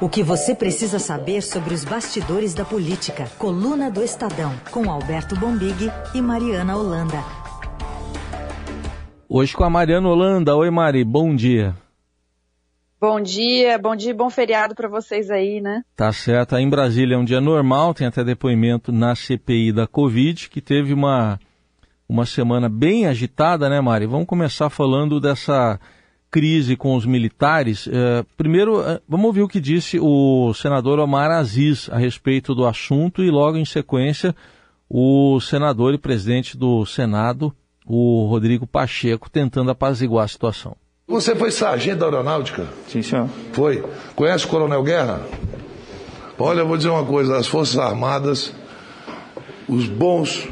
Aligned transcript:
O 0.00 0.08
que 0.08 0.22
você 0.22 0.54
precisa 0.54 1.00
saber 1.00 1.42
sobre 1.42 1.74
os 1.74 1.84
bastidores 1.84 2.54
da 2.54 2.64
política. 2.64 3.24
Coluna 3.36 3.90
do 3.90 4.00
Estadão, 4.00 4.52
com 4.70 4.88
Alberto 4.88 5.34
Bombig 5.34 5.90
e 6.14 6.22
Mariana 6.22 6.76
Holanda. 6.76 7.16
Hoje 9.28 9.56
com 9.56 9.64
a 9.64 9.70
Mariana 9.70 10.08
Holanda. 10.08 10.54
Oi, 10.54 10.70
Mari, 10.70 11.02
bom 11.02 11.34
dia. 11.34 11.74
Bom 13.00 13.20
dia, 13.20 13.76
bom 13.76 13.96
dia, 13.96 14.14
bom 14.14 14.30
feriado 14.30 14.72
para 14.72 14.88
vocês 14.88 15.32
aí, 15.32 15.60
né? 15.60 15.82
Tá 15.96 16.12
certo. 16.12 16.54
Aí 16.54 16.62
em 16.62 16.70
Brasília 16.70 17.16
é 17.16 17.18
um 17.18 17.24
dia 17.24 17.40
normal, 17.40 17.92
tem 17.92 18.06
até 18.06 18.22
depoimento 18.22 18.92
na 18.92 19.16
CPI 19.16 19.72
da 19.72 19.88
Covid, 19.88 20.48
que 20.48 20.60
teve 20.60 20.94
uma, 20.94 21.40
uma 22.08 22.24
semana 22.24 22.68
bem 22.68 23.06
agitada, 23.06 23.68
né, 23.68 23.80
Mari? 23.80 24.06
Vamos 24.06 24.28
começar 24.28 24.70
falando 24.70 25.20
dessa 25.20 25.80
crise 26.30 26.76
com 26.76 26.94
os 26.94 27.06
militares. 27.06 27.88
É, 27.90 28.24
primeiro, 28.36 28.82
é, 28.82 29.00
vamos 29.08 29.26
ouvir 29.26 29.42
o 29.42 29.48
que 29.48 29.60
disse 29.60 29.98
o 30.00 30.52
senador 30.54 30.98
Omar 30.98 31.30
Aziz 31.30 31.88
a 31.90 31.96
respeito 31.96 32.54
do 32.54 32.66
assunto 32.66 33.22
e 33.22 33.30
logo 33.30 33.56
em 33.56 33.64
sequência 33.64 34.34
o 34.88 35.38
senador 35.40 35.92
e 35.92 35.98
presidente 35.98 36.56
do 36.56 36.86
Senado, 36.86 37.52
o 37.84 38.26
Rodrigo 38.26 38.66
Pacheco, 38.66 39.28
tentando 39.28 39.70
apaziguar 39.70 40.24
a 40.24 40.28
situação. 40.28 40.76
Você 41.06 41.34
foi 41.34 41.50
sargento 41.50 42.00
da 42.00 42.06
aeronáutica? 42.06 42.66
Sim, 42.86 43.02
senhor. 43.02 43.28
Foi. 43.52 43.84
Conhece 44.14 44.46
o 44.46 44.48
Coronel 44.48 44.82
Guerra? 44.82 45.22
Olha, 46.38 46.60
eu 46.60 46.68
vou 46.68 46.76
dizer 46.76 46.88
uma 46.88 47.04
coisa, 47.04 47.36
as 47.36 47.46
Forças 47.46 47.78
Armadas, 47.78 48.52
os 49.68 49.86
bons 49.86 50.48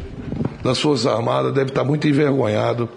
das 0.63 0.81
Forças 0.81 1.07
Armadas 1.07 1.53
devem 1.53 1.69
estar 1.69 1.85
muito 1.85 2.09
envergonhados 2.09 2.89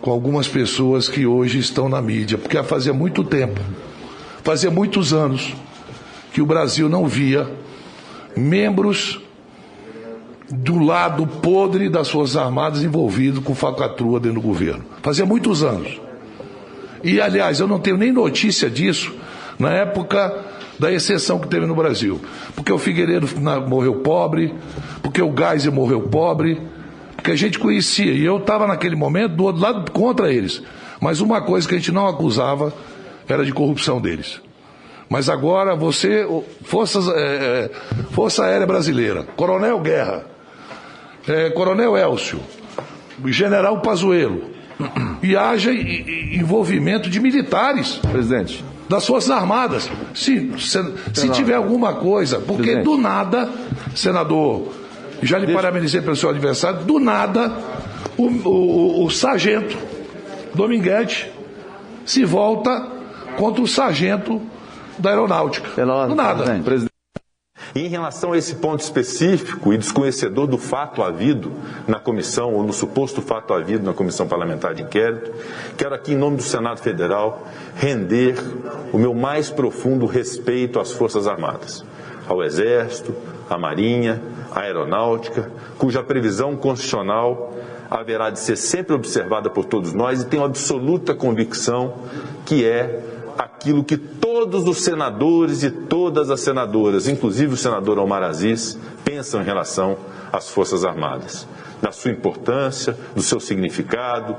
com 0.00 0.10
algumas 0.10 0.46
pessoas 0.46 1.08
que 1.08 1.26
hoje 1.26 1.58
estão 1.58 1.88
na 1.88 2.00
mídia, 2.00 2.38
porque 2.38 2.62
fazia 2.62 2.92
muito 2.92 3.24
tempo, 3.24 3.60
fazia 4.42 4.70
muitos 4.70 5.12
anos, 5.12 5.54
que 6.32 6.40
o 6.40 6.46
Brasil 6.46 6.88
não 6.88 7.06
via 7.06 7.50
membros 8.36 9.20
do 10.50 10.78
lado 10.78 11.26
podre 11.26 11.88
das 11.88 12.08
Forças 12.08 12.36
Armadas 12.36 12.82
envolvidos 12.82 13.42
com 13.42 13.54
falcatrua 13.54 14.18
dentro 14.18 14.40
do 14.40 14.46
governo. 14.46 14.84
Fazia 15.02 15.26
muitos 15.26 15.62
anos. 15.62 16.00
E, 17.02 17.20
aliás, 17.20 17.60
eu 17.60 17.66
não 17.66 17.78
tenho 17.78 17.96
nem 17.96 18.12
notícia 18.12 18.70
disso 18.70 19.14
na 19.58 19.72
época 19.72 20.44
da 20.78 20.92
exceção 20.92 21.38
que 21.38 21.48
teve 21.48 21.66
no 21.66 21.74
Brasil. 21.74 22.20
Porque 22.54 22.72
o 22.72 22.78
Figueiredo 22.78 23.28
morreu 23.68 23.96
pobre, 23.96 24.54
porque 25.02 25.20
o 25.20 25.34
Geisel 25.36 25.72
morreu 25.72 26.02
pobre, 26.02 26.60
que 27.28 27.32
a 27.32 27.36
gente 27.36 27.58
conhecia. 27.58 28.10
E 28.10 28.24
eu 28.24 28.38
estava 28.38 28.66
naquele 28.66 28.96
momento 28.96 29.34
do 29.34 29.44
outro 29.44 29.60
lado 29.60 29.92
contra 29.92 30.32
eles. 30.32 30.62
Mas 30.98 31.20
uma 31.20 31.42
coisa 31.42 31.68
que 31.68 31.74
a 31.74 31.78
gente 31.78 31.92
não 31.92 32.06
acusava 32.06 32.72
era 33.28 33.44
de 33.44 33.52
corrupção 33.52 34.00
deles. 34.00 34.40
Mas 35.10 35.28
agora 35.28 35.76
você, 35.76 36.26
Forças, 36.62 37.06
é, 37.06 37.12
é, 37.12 37.70
Força 38.12 38.44
Aérea 38.44 38.66
Brasileira, 38.66 39.24
Coronel 39.36 39.78
Guerra, 39.80 40.24
é, 41.26 41.50
Coronel 41.50 41.98
Elcio, 41.98 42.40
General 43.26 43.78
Pazuello, 43.82 44.50
e 45.22 45.36
haja 45.36 45.70
envolvimento 45.70 47.10
de 47.10 47.20
militares. 47.20 47.96
Presidente. 48.10 48.64
Das 48.88 49.06
Forças 49.06 49.30
Armadas. 49.30 49.90
Se, 50.14 50.50
se, 50.58 50.94
se 51.12 51.28
tiver 51.28 51.56
alguma 51.56 51.96
coisa, 51.96 52.38
porque 52.38 52.62
Presidente. 52.62 52.84
do 52.84 52.96
nada, 52.96 53.50
senador 53.94 54.77
já 55.22 55.38
lhe 55.38 55.46
Deixa... 55.46 55.60
parabenizei 55.60 56.00
pelo 56.00 56.16
seu 56.16 56.30
aniversário. 56.30 56.84
Do 56.84 56.98
nada, 56.98 57.52
o, 58.16 58.26
o, 58.26 59.04
o 59.04 59.10
sargento 59.10 59.76
Dominguete 60.54 61.30
se 62.04 62.24
volta 62.24 62.90
contra 63.36 63.62
o 63.62 63.66
sargento 63.66 64.40
da 64.98 65.10
aeronáutica. 65.10 65.70
Do 66.08 66.14
nada. 66.14 66.44
Presidente. 66.64 66.88
E 67.74 67.84
em 67.84 67.88
relação 67.88 68.32
a 68.32 68.38
esse 68.38 68.56
ponto 68.56 68.80
específico 68.80 69.72
e 69.72 69.78
desconhecedor 69.78 70.46
do 70.46 70.56
fato 70.56 71.02
havido 71.02 71.52
na 71.86 72.00
comissão, 72.00 72.54
ou 72.54 72.62
no 72.62 72.72
suposto 72.72 73.20
fato 73.20 73.52
havido 73.52 73.84
na 73.84 73.92
comissão 73.92 74.26
parlamentar 74.26 74.74
de 74.74 74.82
inquérito, 74.82 75.30
quero 75.76 75.94
aqui, 75.94 76.12
em 76.12 76.16
nome 76.16 76.38
do 76.38 76.42
Senado 76.42 76.80
Federal, 76.80 77.46
render 77.76 78.36
o 78.92 78.98
meu 78.98 79.14
mais 79.14 79.50
profundo 79.50 80.06
respeito 80.06 80.80
às 80.80 80.92
Forças 80.92 81.26
Armadas, 81.26 81.84
ao 82.26 82.42
Exército, 82.42 83.14
à 83.50 83.58
Marinha, 83.58 84.20
aeronáutica, 84.52 85.50
cuja 85.78 86.02
previsão 86.02 86.56
constitucional 86.56 87.54
haverá 87.90 88.30
de 88.30 88.38
ser 88.38 88.56
sempre 88.56 88.94
observada 88.94 89.48
por 89.48 89.64
todos 89.64 89.92
nós 89.92 90.22
e 90.22 90.26
tenho 90.26 90.44
absoluta 90.44 91.14
convicção 91.14 91.94
que 92.44 92.66
é 92.66 93.02
aquilo 93.36 93.84
que 93.84 93.96
todos 93.96 94.66
os 94.66 94.82
senadores 94.82 95.62
e 95.62 95.70
todas 95.70 96.30
as 96.30 96.40
senadoras, 96.40 97.08
inclusive 97.08 97.54
o 97.54 97.56
senador 97.56 97.98
Omar 97.98 98.22
Aziz, 98.22 98.78
pensam 99.04 99.40
em 99.40 99.44
relação 99.44 99.96
às 100.32 100.50
Forças 100.50 100.84
Armadas, 100.84 101.46
da 101.80 101.92
sua 101.92 102.10
importância, 102.10 102.96
do 103.14 103.22
seu 103.22 103.40
significado, 103.40 104.36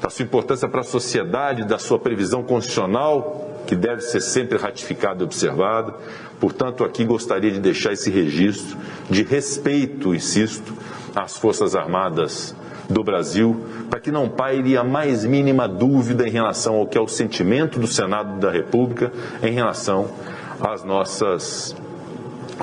da 0.00 0.08
sua 0.10 0.24
importância 0.24 0.68
para 0.68 0.80
a 0.80 0.84
sociedade, 0.84 1.64
da 1.64 1.78
sua 1.78 1.98
previsão 1.98 2.42
constitucional, 2.42 3.49
que 3.70 3.76
deve 3.76 4.02
ser 4.02 4.20
sempre 4.20 4.58
ratificada 4.58 5.22
e 5.22 5.24
observada, 5.24 5.94
Portanto, 6.40 6.84
aqui 6.84 7.04
gostaria 7.04 7.50
de 7.50 7.60
deixar 7.60 7.92
esse 7.92 8.10
registro 8.10 8.78
de 9.10 9.22
respeito, 9.22 10.14
insisto, 10.14 10.72
às 11.14 11.36
Forças 11.36 11.76
Armadas 11.76 12.56
do 12.88 13.04
Brasil, 13.04 13.62
para 13.90 14.00
que 14.00 14.10
não 14.10 14.26
paire 14.26 14.76
a 14.76 14.82
mais 14.82 15.24
mínima 15.24 15.68
dúvida 15.68 16.26
em 16.26 16.30
relação 16.30 16.76
ao 16.76 16.86
que 16.86 16.96
é 16.96 17.00
o 17.00 17.06
sentimento 17.06 17.78
do 17.78 17.86
Senado 17.86 18.40
da 18.40 18.50
República 18.50 19.12
em 19.42 19.52
relação 19.52 20.10
às 20.58 20.82
nossas 20.82 21.76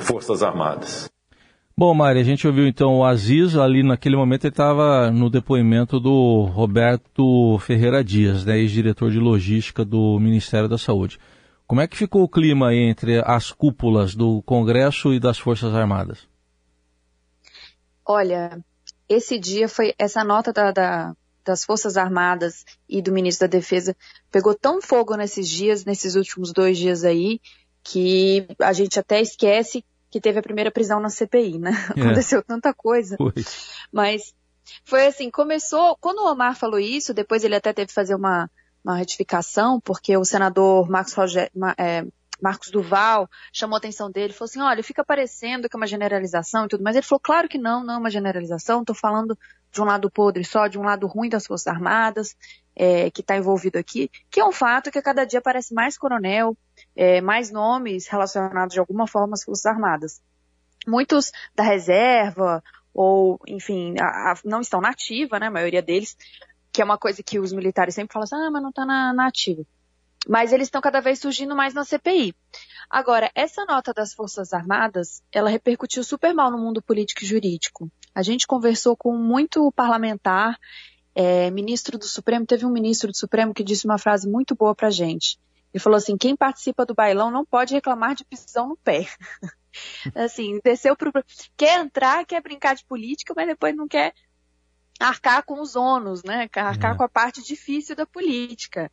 Forças 0.02 0.42
Armadas. 0.42 1.17
Bom, 1.80 1.94
Mari, 1.94 2.20
a 2.20 2.24
gente 2.24 2.48
ouviu 2.48 2.66
então 2.66 2.98
o 2.98 3.06
Aziz, 3.06 3.56
ali 3.56 3.84
naquele 3.84 4.16
momento 4.16 4.46
ele 4.46 4.52
estava 4.52 5.12
no 5.12 5.30
depoimento 5.30 6.00
do 6.00 6.46
Roberto 6.46 7.60
Ferreira 7.60 8.04
Dias, 8.04 8.44
né, 8.44 8.58
ex-diretor 8.58 9.12
de 9.12 9.20
logística 9.20 9.86
do 9.86 10.20
Ministério 10.20 10.68
da 10.68 10.80
Saúde. 10.80 11.20
Como 11.68 11.80
é 11.80 11.88
que 11.88 11.96
ficou 11.96 12.24
o 12.24 12.28
clima 12.28 12.74
entre 12.74 13.22
as 13.24 13.52
cúpulas 13.52 14.16
do 14.16 14.42
Congresso 14.42 15.14
e 15.14 15.20
das 15.20 15.38
Forças 15.38 15.76
Armadas? 15.76 16.28
Olha, 18.04 18.60
esse 19.08 19.38
dia 19.38 19.70
foi 19.70 19.94
essa 20.00 20.24
nota 20.24 20.52
da, 20.52 20.72
da, 20.72 21.16
das 21.46 21.64
Forças 21.64 21.96
Armadas 21.96 22.66
e 22.90 23.04
do 23.04 23.12
ministro 23.12 23.48
da 23.48 23.52
Defesa 23.56 23.96
pegou 24.32 24.56
tão 24.56 24.82
fogo 24.82 25.16
nesses 25.16 25.48
dias, 25.48 25.86
nesses 25.86 26.16
últimos 26.16 26.52
dois 26.52 26.76
dias 26.76 27.04
aí, 27.04 27.40
que 27.84 28.48
a 28.60 28.74
gente 28.74 29.00
até 29.00 29.22
esquece 29.22 29.86
que 30.10 30.22
teve 30.22 30.40
a 30.40 30.44
primeira 30.44 30.72
prisão 30.72 31.00
na 31.00 31.10
CPI, 31.10 31.60
né? 31.60 31.72
É. 31.98 32.02
Aconteceu 32.02 32.44
tanta 32.44 32.74
coisa. 32.74 33.18
Foi. 33.18 33.34
Mas 33.92 34.34
foi 34.86 35.08
assim, 35.08 35.30
começou, 35.30 35.98
quando 35.98 36.20
o 36.20 36.32
Omar 36.32 36.56
falou 36.56 36.80
isso, 36.80 37.14
depois 37.14 37.44
ele 37.44 37.56
até 37.56 37.74
teve 37.74 37.88
que 37.88 37.94
fazer 37.94 38.16
uma, 38.16 38.50
uma 38.84 38.98
retificação, 38.98 39.80
porque 39.80 40.16
o 40.16 40.26
senador 40.26 40.90
Marcos, 40.90 41.14
Roger, 41.14 41.52
é, 41.78 42.06
Marcos 42.42 42.70
Duval 42.70 43.30
chamou 43.52 43.76
a 43.76 43.80
atenção 43.80 44.12
dele, 44.12 44.34
falou 44.34 44.50
assim, 44.50 44.62
olha, 44.62 44.84
fica 44.84 45.04
parecendo 45.04 45.68
que 45.68 45.76
é 45.76 45.80
uma 45.80 45.88
generalização 45.88 46.66
e 46.66 46.68
tudo, 46.68 46.84
mas 46.84 46.96
ele 46.96 47.06
falou, 47.06 47.20
claro 47.20 47.50
que 47.50 47.58
não, 47.58 47.84
não 47.84 47.96
é 47.96 47.98
uma 47.98 48.10
generalização, 48.10 48.82
estou 48.82 48.96
falando 48.96 49.38
de 49.72 49.82
um 49.82 49.86
lado 49.86 50.10
podre 50.10 50.44
só, 50.44 50.68
de 50.68 50.78
um 50.78 50.84
lado 50.84 51.08
ruim 51.08 51.30
das 51.30 51.46
Forças 51.46 51.68
Armadas, 51.68 52.36
é, 52.76 53.10
que 53.10 53.22
está 53.22 53.36
envolvido 53.36 53.78
aqui, 53.78 54.10
que 54.30 54.40
é 54.40 54.46
um 54.46 54.52
fato 54.52 54.92
que 54.92 55.00
a 55.00 55.02
cada 55.02 55.26
dia 55.26 55.40
aparece 55.40 55.74
mais 55.74 55.98
coronel, 55.98 56.56
é, 56.98 57.22
mais 57.22 57.52
nomes 57.52 58.08
relacionados 58.08 58.74
de 58.74 58.80
alguma 58.80 59.08
forma 59.08 59.36
às 59.36 59.44
Forças 59.44 59.68
Armadas. 59.68 60.20
Muitos 60.88 61.32
da 61.56 61.64
reserva, 61.64 62.64
ou, 62.94 63.40
enfim, 63.48 63.94
a, 64.00 64.32
a, 64.32 64.36
não 64.44 64.60
estão 64.60 64.82
na 64.82 64.90
ativa, 64.90 65.40
né, 65.40 65.48
a 65.48 65.52
maioria 65.52 65.82
deles, 65.82 66.18
que 66.74 66.82
é 66.82 66.86
uma 66.86 66.98
coisa 66.98 67.22
que 67.22 67.40
os 67.40 67.54
militares 67.54 67.94
sempre 67.94 68.14
falam 68.14 68.24
assim, 68.24 68.36
ah, 68.36 68.50
mas 68.50 68.62
não 68.62 68.70
está 68.70 68.84
na, 68.86 69.14
na 69.14 69.28
ativa. 69.28 69.64
Mas 70.28 70.52
eles 70.52 70.68
estão 70.68 70.82
cada 70.82 71.00
vez 71.00 71.20
surgindo 71.20 71.56
mais 71.56 71.74
na 71.74 71.86
CPI. 71.86 72.36
Agora, 72.90 73.32
essa 73.36 73.64
nota 73.66 73.94
das 73.94 74.14
Forças 74.14 74.52
Armadas, 74.52 75.22
ela 75.32 75.50
repercutiu 75.50 76.04
super 76.04 76.34
mal 76.34 76.50
no 76.50 76.58
mundo 76.58 76.82
político 76.82 77.24
e 77.24 77.28
jurídico. 77.28 77.90
A 78.16 78.24
gente 78.24 78.48
conversou 78.48 78.98
com 78.98 79.16
muito 79.16 79.72
parlamentar, 79.74 80.58
é, 81.14 81.52
ministro 81.52 81.98
do 81.98 82.06
Supremo, 82.06 82.46
teve 82.46 82.66
um 82.66 82.72
ministro 82.72 83.12
do 83.12 83.18
Supremo 83.18 83.54
que 83.54 83.64
disse 83.64 83.86
uma 83.86 83.98
frase 83.98 84.28
muito 84.30 84.56
boa 84.56 84.74
pra 84.74 84.90
gente. 84.90 85.38
Ele 85.78 85.84
falou 85.84 85.98
assim, 85.98 86.18
quem 86.18 86.36
participa 86.36 86.88
do 86.88 86.96
bailão 86.96 87.30
não 87.30 87.46
pode 87.46 87.76
reclamar 87.76 88.16
de 88.16 88.26
pisão 88.26 88.70
no 88.70 88.78
pé. 88.78 89.06
assim, 90.16 90.60
desceu 90.64 90.96
pro... 90.96 91.14
Quer 91.56 91.80
entrar, 91.80 92.26
quer 92.26 92.42
brincar 92.42 92.76
de 92.76 92.84
política, 92.84 93.32
mas 93.36 93.46
depois 93.46 93.76
não 93.76 93.88
quer 93.88 94.12
arcar 95.00 95.46
com 95.46 95.62
os 95.62 95.76
ônus, 95.76 96.24
né? 96.24 96.50
Arcar 96.56 96.96
é. 96.96 96.98
com 96.98 97.04
a 97.04 97.08
parte 97.08 97.44
difícil 97.44 97.96
da 97.96 98.08
política, 98.08 98.92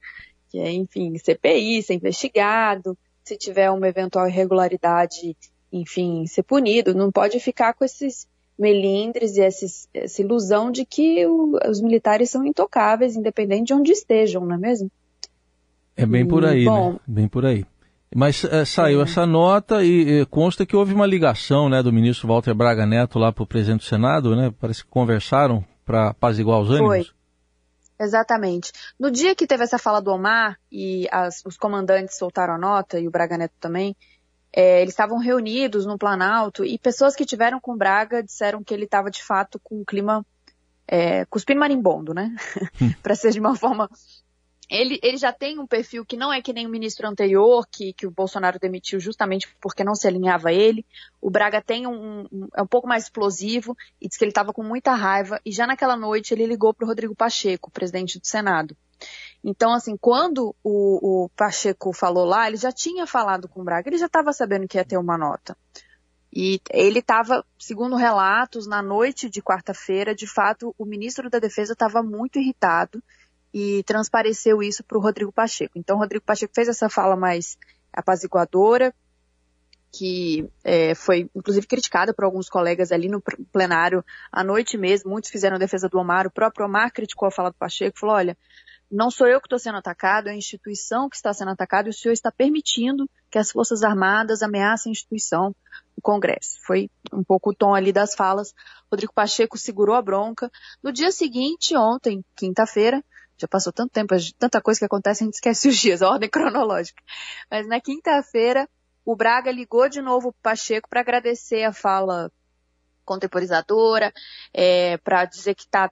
que 0.51 0.59
é, 0.59 0.71
enfim, 0.71 1.17
CPI, 1.17 1.83
ser 1.83 1.95
investigado, 1.95 2.99
se 3.25 3.35
tiver 3.39 3.71
uma 3.71 3.89
eventual 3.89 4.29
irregularidade, 4.29 5.35
enfim, 5.73 6.27
ser 6.27 6.43
punido. 6.43 6.95
Não 6.95 7.11
pode 7.11 7.41
ficar 7.41 7.73
com 7.73 7.83
esses 7.83 8.29
melindres 8.59 9.39
e 9.39 9.41
esses, 9.41 9.89
essa 9.95 10.21
ilusão 10.21 10.71
de 10.71 10.85
que 10.85 11.25
o, 11.25 11.59
os 11.67 11.81
militares 11.81 12.29
são 12.29 12.45
intocáveis, 12.45 13.17
independente 13.17 13.69
de 13.69 13.73
onde 13.73 13.93
estejam, 13.93 14.45
não 14.45 14.57
é 14.57 14.59
mesmo? 14.59 14.91
É 15.97 16.07
bem 16.07 16.27
por 16.27 16.45
aí, 16.45 16.65
né? 16.65 16.71
Bom, 16.71 16.93
né? 16.93 16.99
Bem 17.07 17.29
por 17.29 17.47
aí. 17.47 17.65
Mas 18.15 18.45
é, 18.45 18.65
saiu 18.65 19.03
essa 19.03 19.27
nota 19.27 19.83
e, 19.83 20.21
e, 20.21 20.27
consta 20.27 20.65
que 20.65 20.77
houve 20.77 20.95
uma 20.95 21.07
ligação 21.07 21.69
né, 21.69 21.83
do 21.83 21.93
ministro 21.93 22.29
Walter 22.29 22.55
Braga 22.55 22.87
Neto 22.87 23.19
lá 23.19 23.33
para 23.33 23.43
o 23.43 23.47
presidente 23.47 23.81
do 23.81 23.87
Senado, 23.87 24.37
né? 24.37 24.55
Parece 24.61 24.85
que 24.85 24.91
conversaram 24.91 25.65
para 25.85 26.11
apaziguar 26.11 26.61
os 26.61 26.71
ânimos. 26.71 27.09
Foi. 27.09 27.25
Exatamente. 27.99 28.73
No 28.99 29.11
dia 29.11 29.35
que 29.35 29.47
teve 29.47 29.65
essa 29.65 29.79
fala 29.79 30.01
do 30.01 30.13
Omar 30.13 30.59
e 30.71 31.09
as, 31.11 31.43
os 31.45 31.57
comandantes 31.57 32.17
soltaram 32.17 32.55
a 32.55 32.59
nota, 32.59 32.99
e 32.99 33.07
o 33.07 33.11
Braga 33.11 33.39
Neto 33.39 33.55
também, 33.61 33.97
é, 34.53 34.81
eles 34.81 34.93
estavam 34.95 35.19
reunidos 35.19 35.87
no 35.87 35.99
Planalto 35.99 36.65
e 36.65 36.79
pessoas 36.79 37.17
que 37.17 37.25
tiveram 37.25 37.61
com 37.61 37.73
o 37.73 37.77
Braga 37.77 38.23
disseram 38.23 38.63
que 38.63 38.73
ele 38.73 38.85
estava 38.85 39.11
de 39.11 39.23
fato 39.23 39.61
com 39.63 39.81
um 39.81 39.85
clima 39.85 40.25
é, 40.87 41.25
cuspindo 41.25 41.61
marimbondo, 41.61 42.15
né? 42.15 42.35
Para 43.03 43.17
ser 43.17 43.33
de 43.33 43.41
uma 43.41 43.57
forma 43.57 43.89
ele, 44.75 44.99
ele 45.03 45.17
já 45.17 45.33
tem 45.33 45.59
um 45.59 45.67
perfil 45.67 46.05
que 46.05 46.17
não 46.17 46.33
é 46.33 46.43
que 46.43 46.53
nem 46.53 46.67
o 46.67 46.71
ministro 46.71 47.07
anterior, 47.07 47.65
que, 47.71 47.93
que 47.93 48.07
o 48.07 48.11
Bolsonaro 48.11 48.59
demitiu 48.59 48.99
justamente 48.99 49.49
porque 49.61 49.85
não 49.85 49.95
se 49.95 50.09
alinhava 50.09 50.49
a 50.49 50.53
ele. 50.53 50.85
O 51.21 51.31
Braga 51.31 51.63
tem 51.63 51.87
um, 51.87 52.27
um 52.33 52.49
é 52.57 52.63
um 52.63 52.67
pouco 52.67 52.89
mais 52.89 53.05
explosivo 53.05 53.77
e 54.01 54.09
diz 54.09 54.17
que 54.17 54.25
ele 54.25 54.33
estava 54.33 54.53
com 54.53 54.65
muita 54.65 54.93
raiva. 54.93 55.41
E 55.45 55.53
já 55.53 55.67
naquela 55.67 55.97
noite 55.97 56.35
ele 56.35 56.47
ligou 56.47 56.75
para 56.75 56.85
o 56.85 56.89
Rodrigo 56.89 57.15
Pacheco, 57.15 57.71
presidente 57.71 58.19
do 58.19 58.27
Senado. 58.27 58.77
Então, 59.45 59.73
assim, 59.73 59.97
quando 59.97 60.55
o, 60.65 61.25
o 61.25 61.29
Pacheco 61.37 61.93
falou 61.93 62.25
lá, 62.25 62.49
ele 62.49 62.57
já 62.57 62.73
tinha 62.73 63.07
falado 63.07 63.47
com 63.49 63.61
o 63.61 63.65
Braga, 63.65 63.89
ele 63.89 63.99
já 63.99 64.07
estava 64.07 64.33
sabendo 64.33 64.67
que 64.67 64.79
ia 64.79 64.85
ter 64.85 64.99
uma 64.99 65.17
nota. 65.17 65.57
E 66.33 66.61
ele 66.73 66.99
estava, 66.99 67.45
segundo 67.57 67.95
relatos, 67.95 68.67
na 68.67 68.83
noite 68.83 69.31
de 69.31 69.41
quarta-feira, 69.41 70.17
de 70.17 70.27
fato, 70.27 70.75
o 70.77 70.85
ministro 70.85 71.31
da 71.31 71.39
Defesa 71.39 71.75
estava 71.75 72.03
muito 72.03 72.41
irritado 72.41 73.01
e 73.55 73.85
transpareceu 73.85 74.61
isso 74.61 74.83
para 74.83 74.99
o 74.99 75.01
Rodrigo 75.01 75.31
Pacheco. 75.31 75.79
Então, 75.79 75.97
o 75.97 76.01
Rodrigo 76.01 76.25
Pacheco 76.25 76.53
fez 76.53 76.67
essa 76.67 76.89
fala 76.89 77.15
mais 77.15 77.57
apaziguadora, 77.93 78.93
que 79.93 80.51
é, 80.65 80.93
foi 80.97 81.31
inclusive 81.33 81.65
criticada 81.65 82.13
por 82.13 82.25
alguns 82.25 82.49
colegas 82.49 82.91
ali 82.91 83.09
no 83.09 83.23
plenário 83.53 84.05
à 84.33 84.43
noite 84.43 84.77
mesmo. 84.77 85.09
Muitos 85.13 85.31
fizeram 85.31 85.57
defesa 85.57 85.89
do 85.89 85.99
Omar. 85.99 86.27
O 86.27 86.33
próprio 86.33 86.67
Omar 86.67 86.93
criticou 86.93 87.29
a 87.29 87.31
fala 87.31 87.51
do 87.51 87.57
Pacheco, 87.57 87.97
falou: 87.97 88.17
olha, 88.17 88.37
não 88.91 89.09
sou 89.09 89.29
eu 89.29 89.41
que 89.41 89.47
estou 89.47 89.59
sendo 89.61 89.79
atacado, 89.79 90.29
é 90.29 90.33
a 90.33 90.37
instituição 90.37 91.09
que 91.09 91.15
está 91.15 91.33
sendo 91.33 91.53
atacada 91.53 91.89
e 91.89 91.91
o 91.91 91.95
senhor 91.95 92.13
está 92.13 92.33
permitindo 92.33 93.09
que 93.31 93.39
as 93.39 93.53
Forças 93.53 93.85
Armadas 93.85 94.43
ameacem 94.43 94.91
a 94.91 94.95
instituição, 94.95 95.55
o 95.97 96.03
Congresso. 96.03 96.59
Foi 96.67 96.91
um 97.13 97.23
pouco 97.23 97.51
o 97.51 97.55
tom 97.55 97.73
ali 97.73 97.93
das 97.93 98.17
falas. 98.17 98.53
Rodrigo 98.91 99.13
Pacheco 99.15 99.57
segurou 99.57 99.95
a 99.95 100.03
bronca. 100.03 100.51
No 100.83 100.93
dia 100.93 101.13
seguinte, 101.13 101.77
ontem, 101.77 102.25
quinta-feira, 102.35 103.01
já 103.37 103.49
passou 103.49 103.73
tanto 103.73 103.91
tempo, 103.91 104.15
tanta 104.39 104.61
coisa 104.61 104.79
que 104.79 104.85
acontece, 104.85 105.23
a 105.23 105.27
gente 105.27 105.35
esquece 105.35 105.69
os 105.69 105.77
dias, 105.77 106.03
a 106.03 106.09
ordem 106.09 106.29
cronológica. 106.29 107.03
Mas 107.51 107.67
na 107.67 107.81
quinta-feira, 107.81 108.69
o 109.05 109.15
Braga 109.15 109.51
ligou 109.51 109.89
de 109.89 110.01
novo 110.01 110.29
o 110.29 110.33
Pacheco 110.33 110.89
para 110.89 111.01
agradecer 111.01 111.65
a 111.65 111.73
fala 111.73 112.31
contemporizadora, 113.05 114.13
é, 114.53 114.97
para 114.99 115.25
dizer 115.27 115.55
que 115.55 115.69
tá 115.69 115.91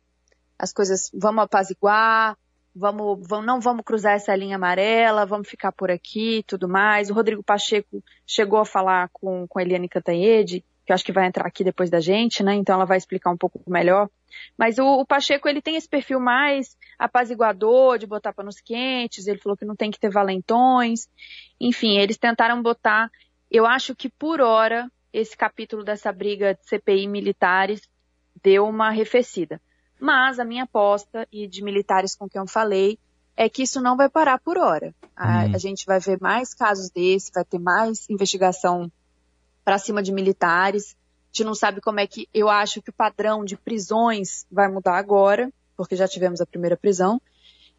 as 0.59 0.73
coisas, 0.73 1.11
vamos 1.13 1.45
apaziguar, 1.45 2.37
vamos, 2.75 3.27
vamos, 3.29 3.47
não 3.47 3.61
vamos 3.61 3.85
cruzar 3.85 4.15
essa 4.15 4.35
linha 4.35 4.57
amarela, 4.57 5.27
vamos 5.27 5.49
ficar 5.49 5.73
por 5.73 5.91
aqui 5.91 6.45
tudo 6.47 6.69
mais. 6.69 7.11
O 7.11 7.15
Rodrigo 7.15 7.43
Pacheco 7.43 8.03
chegou 8.27 8.59
a 8.59 8.65
falar 8.65 9.11
com, 9.13 9.47
com 9.47 9.59
a 9.59 9.63
Eliane 9.63 9.89
Cantanhede, 9.89 10.65
que 10.85 10.93
eu 10.93 10.95
acho 10.95 11.05
que 11.05 11.13
vai 11.13 11.27
entrar 11.27 11.47
aqui 11.47 11.63
depois 11.63 11.91
da 11.91 12.01
gente, 12.01 12.43
né? 12.43 12.55
Então 12.55 12.77
ela 12.77 12.87
vai 12.87 12.97
explicar 12.97 13.31
um 13.31 13.37
pouco 13.37 13.61
melhor. 13.67 14.09
Mas 14.57 14.79
o, 14.79 14.85
o 14.85 15.07
Pacheco, 15.07 15.49
ele 15.49 15.63
tem 15.63 15.77
esse 15.77 15.89
perfil 15.89 16.21
mais 16.21 16.77
apaziguador, 16.99 17.99
de 17.99 18.07
botar 18.07 18.33
panos 18.33 18.61
quentes, 18.61 19.27
ele 19.27 19.39
falou 19.39 19.57
que 19.57 19.65
não 19.65 19.77
tem 19.77 19.91
que 19.91 20.01
ter 20.01 20.11
valentões. 20.11 21.09
Enfim, 21.61 21.99
eles 21.99 22.19
tentaram 22.19 22.63
botar, 22.63 23.11
eu 23.51 23.67
acho 23.67 23.95
que 23.95 24.09
por 24.09 24.41
hora, 24.41 24.91
esse 25.13 25.37
capítulo 25.37 25.85
dessa 25.85 26.13
briga 26.13 26.55
de 26.55 26.67
CPI 26.67 27.07
militares 27.07 27.83
deu 28.43 28.67
uma 28.67 28.89
arrefecida. 28.89 29.61
Mas 30.01 30.41
a 30.41 30.45
minha 30.45 30.65
aposta, 30.65 31.29
e 31.31 31.47
de 31.47 31.63
militares 31.63 32.17
com 32.17 32.29
quem 32.29 32.41
eu 32.41 32.49
falei, 32.49 32.99
é 33.37 33.49
que 33.49 33.63
isso 33.63 33.81
não 33.81 33.97
vai 33.97 34.09
parar 34.09 34.39
por 34.39 34.59
hora. 34.59 34.95
A, 35.17 35.45
hum. 35.45 35.53
a 35.55 35.59
gente 35.59 35.87
vai 35.87 36.01
ver 36.01 36.19
mais 36.21 36.55
casos 36.55 36.91
desse, 36.91 37.31
vai 37.33 37.45
ter 37.45 37.59
mais 37.59 38.09
investigação 38.11 38.91
para 39.65 39.79
cima 39.79 40.03
de 40.03 40.13
militares. 40.13 40.97
A 41.33 41.35
gente 41.35 41.45
não 41.45 41.55
sabe 41.55 41.81
como 41.81 41.99
é 41.99 42.07
que. 42.07 42.29
Eu 42.35 42.51
acho 42.51 42.83
que 42.83 42.91
o 42.91 42.93
padrão 42.93 43.43
de 43.43 43.57
prisões 43.57 44.45
vai 44.53 44.69
mudar 44.69 44.99
agora, 44.99 45.51
porque 45.75 45.97
já 45.97 46.07
tivemos 46.07 46.43
a 46.43 46.47
primeira 46.47 46.77
prisão. 46.77 47.21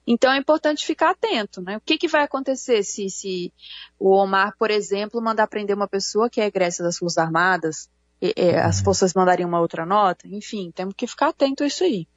Então 0.07 0.33
é 0.33 0.37
importante 0.37 0.85
ficar 0.85 1.11
atento, 1.11 1.61
né? 1.61 1.77
O 1.77 1.81
que, 1.81 1.97
que 1.97 2.07
vai 2.07 2.23
acontecer 2.23 2.83
se, 2.83 3.09
se 3.09 3.53
o 3.99 4.11
Omar, 4.11 4.55
por 4.57 4.71
exemplo, 4.71 5.21
mandar 5.21 5.47
prender 5.47 5.75
uma 5.75 5.87
pessoa 5.87 6.29
que 6.29 6.41
é 6.41 6.45
egressa 6.45 6.83
das 6.83 6.97
Forças 6.97 7.19
Armadas, 7.19 7.89
e, 8.21 8.33
e, 8.35 8.55
as 8.55 8.79
uhum. 8.79 8.85
forças 8.85 9.13
mandariam 9.13 9.47
uma 9.47 9.61
outra 9.61 9.85
nota? 9.85 10.27
Enfim, 10.27 10.71
temos 10.73 10.95
que 10.97 11.05
ficar 11.05 11.29
atento 11.29 11.63
a 11.63 11.67
isso 11.67 11.83
aí. 11.83 12.07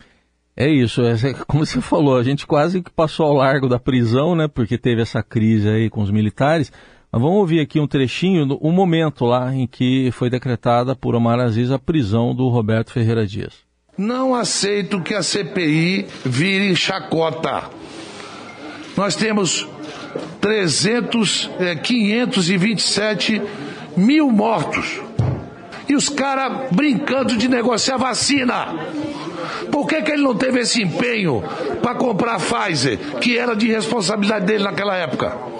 É 0.56 0.68
isso, 0.68 1.02
é, 1.02 1.14
como 1.46 1.66
você 1.66 1.82
falou, 1.82 2.16
a 2.16 2.22
gente 2.22 2.46
quase 2.46 2.82
que 2.82 2.90
passou 2.90 3.26
ao 3.26 3.34
largo 3.34 3.68
da 3.68 3.78
prisão, 3.78 4.34
né? 4.34 4.48
Porque 4.48 4.78
teve 4.78 5.02
essa 5.02 5.22
crise 5.22 5.68
aí 5.68 5.90
com 5.90 6.00
os 6.00 6.10
militares. 6.10 6.72
Vamos 7.18 7.38
ouvir 7.38 7.60
aqui 7.60 7.80
um 7.80 7.86
trechinho, 7.86 8.58
um 8.60 8.70
momento 8.70 9.24
lá 9.24 9.54
em 9.54 9.66
que 9.66 10.10
foi 10.12 10.28
decretada 10.28 10.94
por 10.94 11.14
Omar 11.14 11.40
Aziz 11.40 11.70
a 11.70 11.78
prisão 11.78 12.34
do 12.34 12.46
Roberto 12.48 12.92
Ferreira 12.92 13.26
Dias. 13.26 13.54
Não 13.96 14.34
aceito 14.34 15.00
que 15.00 15.14
a 15.14 15.22
CPI 15.22 16.06
vire 16.26 16.76
chacota. 16.76 17.70
Nós 18.94 19.16
temos 19.16 19.66
300, 20.42 21.50
é, 21.58 21.74
527 21.76 23.40
mil 23.96 24.30
mortos. 24.30 25.00
E 25.88 25.94
os 25.94 26.10
caras 26.10 26.70
brincando 26.70 27.34
de 27.34 27.48
negociar 27.48 27.96
vacina. 27.96 28.74
Por 29.72 29.86
que, 29.86 30.02
que 30.02 30.12
ele 30.12 30.22
não 30.22 30.34
teve 30.34 30.60
esse 30.60 30.82
empenho 30.82 31.42
para 31.80 31.94
comprar 31.94 32.34
a 32.34 32.38
Pfizer, 32.38 32.98
que 33.22 33.38
era 33.38 33.56
de 33.56 33.68
responsabilidade 33.68 34.44
dele 34.44 34.64
naquela 34.64 34.94
época? 34.94 35.56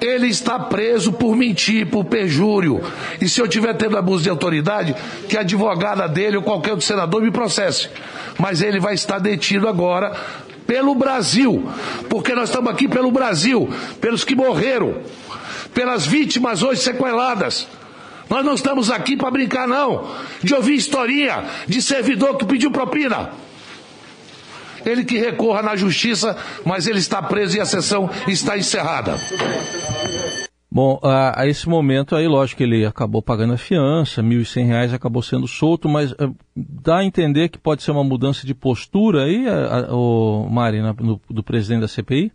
Ele 0.00 0.28
está 0.28 0.58
preso 0.58 1.12
por 1.12 1.34
mentir, 1.34 1.86
por 1.86 2.04
perjúrio. 2.04 2.82
E 3.20 3.28
se 3.28 3.40
eu 3.40 3.48
tiver 3.48 3.74
tendo 3.74 3.96
abuso 3.96 4.22
de 4.22 4.30
autoridade, 4.30 4.94
que 5.28 5.36
a 5.36 5.40
advogada 5.40 6.06
dele 6.06 6.36
ou 6.36 6.42
qualquer 6.42 6.72
outro 6.72 6.86
senador 6.86 7.22
me 7.22 7.30
processe. 7.30 7.88
Mas 8.38 8.60
ele 8.60 8.78
vai 8.78 8.94
estar 8.94 9.18
detido 9.18 9.66
agora 9.66 10.14
pelo 10.66 10.94
Brasil. 10.94 11.66
Porque 12.10 12.34
nós 12.34 12.50
estamos 12.50 12.70
aqui 12.70 12.86
pelo 12.86 13.10
Brasil, 13.10 13.68
pelos 14.00 14.24
que 14.24 14.34
morreram, 14.34 14.98
pelas 15.72 16.06
vítimas 16.06 16.62
hoje 16.62 16.82
sequeladas. 16.82 17.66
Nós 18.28 18.44
não 18.44 18.54
estamos 18.54 18.90
aqui 18.90 19.16
para 19.16 19.30
brincar, 19.30 19.68
não. 19.68 20.10
De 20.42 20.54
ouvir 20.54 20.74
historinha 20.74 21.44
de 21.66 21.80
servidor 21.80 22.36
que 22.36 22.44
pediu 22.44 22.70
propina. 22.70 23.30
Ele 24.84 25.04
que 25.04 25.18
recorra 25.18 25.62
na 25.62 25.74
justiça, 25.74 26.36
mas 26.64 26.86
ele 26.86 27.00
está 27.00 27.20
preso 27.20 27.56
e 27.56 27.60
a 27.60 27.64
sessão 27.64 28.08
está 28.28 28.56
encerrada. 28.56 29.18
Bom, 30.76 31.00
a, 31.02 31.40
a, 31.40 31.46
esse 31.46 31.66
momento 31.66 32.14
aí, 32.14 32.28
lógico 32.28 32.58
que 32.58 32.62
ele 32.62 32.84
acabou 32.84 33.22
pagando 33.22 33.54
a 33.54 33.56
fiança, 33.56 34.20
R$ 34.20 34.28
1.100 34.28 34.92
acabou 34.92 35.22
sendo 35.22 35.48
solto, 35.48 35.88
mas 35.88 36.12
uh, 36.12 36.36
dá 36.54 36.98
a 36.98 37.04
entender 37.04 37.48
que 37.48 37.56
pode 37.56 37.82
ser 37.82 37.92
uma 37.92 38.04
mudança 38.04 38.46
de 38.46 38.54
postura 38.54 39.24
aí, 39.24 39.48
a, 39.48 39.86
a, 39.86 39.96
o 39.96 40.46
Mari, 40.50 40.82
na, 40.82 40.92
no, 40.92 41.18
do 41.30 41.42
presidente 41.42 41.80
da 41.80 41.88
CPI? 41.88 42.30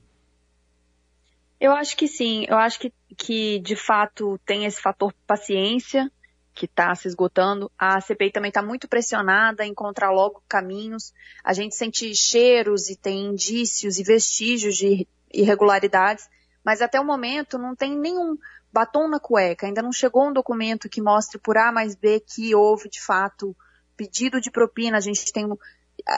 Eu 1.60 1.72
acho 1.72 1.96
que 1.96 2.08
sim. 2.08 2.48
Eu 2.50 2.58
acho 2.58 2.80
que, 2.80 2.92
que 3.16 3.60
de 3.60 3.76
fato 3.76 4.40
tem 4.44 4.66
esse 4.66 4.82
fator 4.82 5.14
paciência 5.28 6.12
que 6.52 6.66
está 6.66 6.96
se 6.96 7.08
esgotando. 7.08 7.72
A 7.78 8.02
CPI 8.02 8.32
também 8.32 8.50
está 8.50 8.64
muito 8.64 8.88
pressionada 8.88 9.62
a 9.62 9.68
encontrar 9.68 10.10
logo 10.10 10.42
caminhos. 10.50 11.14
A 11.44 11.54
gente 11.54 11.76
sente 11.76 12.16
cheiros 12.16 12.90
e 12.90 12.96
tem 12.96 13.24
indícios 13.24 14.00
e 14.00 14.04
vestígios 14.04 14.76
de 14.78 15.08
irregularidades, 15.32 16.28
mas 16.64 16.82
até 16.82 17.00
o 17.00 17.06
momento 17.06 17.58
não 17.58 17.76
tem 17.76 17.98
nenhum 17.98 18.38
batom 18.72 19.08
na 19.08 19.20
cueca. 19.20 19.66
Ainda 19.66 19.82
não 19.82 19.92
chegou 19.92 20.28
um 20.28 20.34
documento 20.34 20.90
que 20.90 21.02
mostre 21.02 21.40
por 21.40 21.58
A 21.58 21.72
mais 21.72 21.96
B 21.96 22.20
que 22.20 22.56
houve 22.56 22.90
de 22.90 23.02
fato 23.02 23.56
pedido 23.98 24.40
de 24.40 24.50
propina. 24.50 24.98
A 24.98 25.02
gente 25.02 25.32
tem 25.32 25.48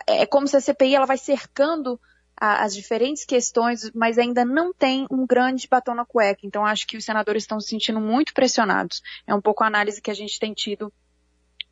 é 0.07 0.25
como 0.25 0.47
se 0.47 0.55
a 0.55 0.61
CPI 0.61 0.95
ela 0.95 1.05
vai 1.05 1.17
cercando 1.17 1.99
a, 2.35 2.63
as 2.63 2.75
diferentes 2.75 3.25
questões, 3.25 3.91
mas 3.93 4.17
ainda 4.17 4.45
não 4.45 4.73
tem 4.73 5.07
um 5.09 5.25
grande 5.25 5.67
batom 5.67 5.93
na 5.93 6.05
cueca. 6.05 6.41
Então, 6.43 6.65
acho 6.65 6.87
que 6.87 6.97
os 6.97 7.05
senadores 7.05 7.43
estão 7.43 7.59
se 7.59 7.69
sentindo 7.69 7.99
muito 7.99 8.33
pressionados. 8.33 9.01
É 9.27 9.33
um 9.33 9.41
pouco 9.41 9.63
a 9.63 9.67
análise 9.67 10.01
que 10.01 10.11
a 10.11 10.15
gente 10.15 10.39
tem 10.39 10.53
tido 10.53 10.91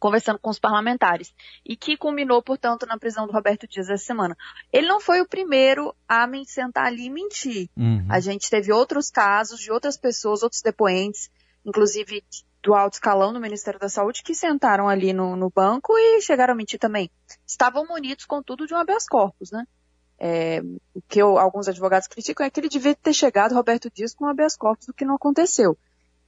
conversando 0.02 0.38
com 0.40 0.50
os 0.50 0.60
parlamentares. 0.60 1.34
E 1.66 1.78
que 1.78 1.96
culminou, 1.96 2.42
portanto, 2.42 2.86
na 2.86 2.98
prisão 2.98 3.26
do 3.26 3.32
Roberto 3.32 3.66
Dias 3.66 3.90
essa 3.90 4.04
semana. 4.04 4.36
Ele 4.74 4.88
não 4.88 5.00
foi 5.00 5.22
o 5.22 5.28
primeiro 5.28 5.96
a 6.10 6.28
sentar 6.46 6.88
ali 6.88 7.06
e 7.06 7.10
mentir. 7.10 7.70
Uhum. 7.78 8.06
A 8.10 8.20
gente 8.20 8.50
teve 8.50 8.74
outros 8.74 9.10
casos 9.10 9.60
de 9.60 9.72
outras 9.72 9.96
pessoas, 9.96 10.44
outros 10.44 10.62
depoentes, 10.62 11.30
inclusive 11.66 12.24
do 12.62 12.74
alto 12.74 12.94
escalão 12.94 13.32
do 13.32 13.40
Ministério 13.40 13.80
da 13.80 13.90
Saúde, 13.90 14.22
que 14.22 14.36
sentaram 14.36 14.90
ali 14.90 15.14
no, 15.14 15.36
no 15.36 15.50
banco 15.50 15.98
e 15.98 16.22
chegaram 16.22 16.54
a 16.54 16.58
mentir 16.58 16.80
também. 16.80 17.10
Estavam 17.48 17.88
munidos, 17.88 18.26
contudo, 18.26 18.68
de 18.68 18.74
um 18.74 18.78
habeas 18.78 19.08
corpus, 19.08 19.52
né? 19.52 19.66
é, 20.24 20.62
o 20.94 21.02
que 21.08 21.20
eu, 21.20 21.40
alguns 21.40 21.68
advogados 21.68 22.08
criticam 22.08 22.46
é 22.46 22.50
que 22.52 22.60
ele 22.60 22.70
devia 22.70 22.94
ter 22.94 23.12
chegado, 23.12 23.56
Roberto 23.56 23.90
Dias, 23.90 24.14
com 24.14 24.28
habeas 24.28 24.56
corpus, 24.56 24.88
o 24.88 24.94
que 24.94 25.04
não 25.04 25.16
aconteceu. 25.16 25.76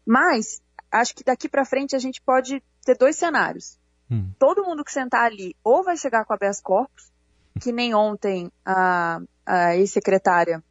Mas, 0.03 0.62
acho 0.93 1.15
que 1.15 1.23
daqui 1.23 1.49
para 1.49 1.65
frente 1.65 1.95
a 1.95 1.99
gente 1.99 2.21
pode 2.21 2.61
ter 2.85 2.97
dois 2.97 3.15
cenários. 3.15 3.77
Hum. 4.09 4.31
Todo 4.37 4.63
mundo 4.63 4.83
que 4.83 4.91
sentar 4.91 5.25
ali 5.25 5.55
ou 5.63 5.83
vai 5.83 5.97
chegar 5.97 6.23
com 6.25 6.33
habeas 6.33 6.61
corpus, 6.61 7.11
que 7.59 7.71
nem 7.71 7.93
ontem 7.93 8.51
a, 8.65 9.19
a 9.45 9.75
ex-secretária 9.75 10.63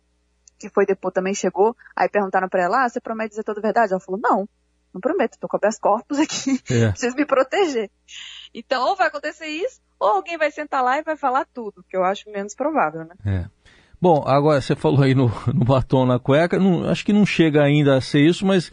que 0.59 0.69
foi 0.69 0.87
depor 0.87 1.11
também 1.11 1.35
chegou, 1.35 1.77
aí 1.97 2.09
perguntaram 2.09 2.49
para 2.49 2.63
ela, 2.63 2.85
ah, 2.85 2.89
você 2.89 3.01
promete 3.01 3.31
dizer 3.31 3.43
toda 3.43 3.59
a 3.59 3.63
verdade? 3.63 3.93
Ela 3.93 4.01
falou, 4.01 4.21
não, 4.21 4.49
não 4.95 5.01
prometo, 5.01 5.37
tô 5.41 5.49
com 5.49 5.57
habeas 5.57 5.77
corpus 5.77 6.21
aqui, 6.21 6.61
é. 6.73 6.91
preciso 6.91 7.17
me 7.17 7.27
proteger. 7.27 7.91
Então, 8.55 8.87
ou 8.87 8.95
vai 8.95 9.09
acontecer 9.09 9.47
isso, 9.47 9.81
ou 9.99 10.09
alguém 10.09 10.39
vai 10.39 10.53
sentar 10.53 10.85
lá 10.85 10.99
e 10.99 11.03
vai 11.03 11.17
falar 11.17 11.47
tudo, 11.53 11.85
que 11.89 11.97
eu 11.97 12.05
acho 12.05 12.31
menos 12.31 12.55
provável, 12.55 13.05
né? 13.05 13.15
É. 13.27 13.45
Bom, 14.01 14.23
agora 14.27 14.61
você 14.61 14.77
falou 14.77 15.03
aí 15.03 15.15
no, 15.15 15.31
no 15.53 15.65
batom 15.65 16.07
na 16.07 16.19
cueca, 16.19 16.59
não, 16.59 16.89
acho 16.89 17.05
que 17.05 17.13
não 17.13 17.27
chega 17.27 17.63
ainda 17.63 17.97
a 17.97 18.01
ser 18.01 18.21
isso, 18.21 18.47
mas 18.47 18.71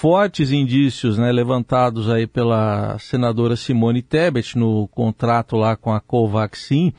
fortes 0.00 0.50
indícios 0.50 1.18
né, 1.18 1.30
levantados 1.30 2.08
aí 2.08 2.26
pela 2.26 2.98
senadora 2.98 3.54
Simone 3.54 4.00
Tebet 4.00 4.56
no 4.56 4.88
contrato 4.88 5.56
lá 5.56 5.76
com 5.76 5.92
a 5.92 6.00
Covaxin, 6.00 6.94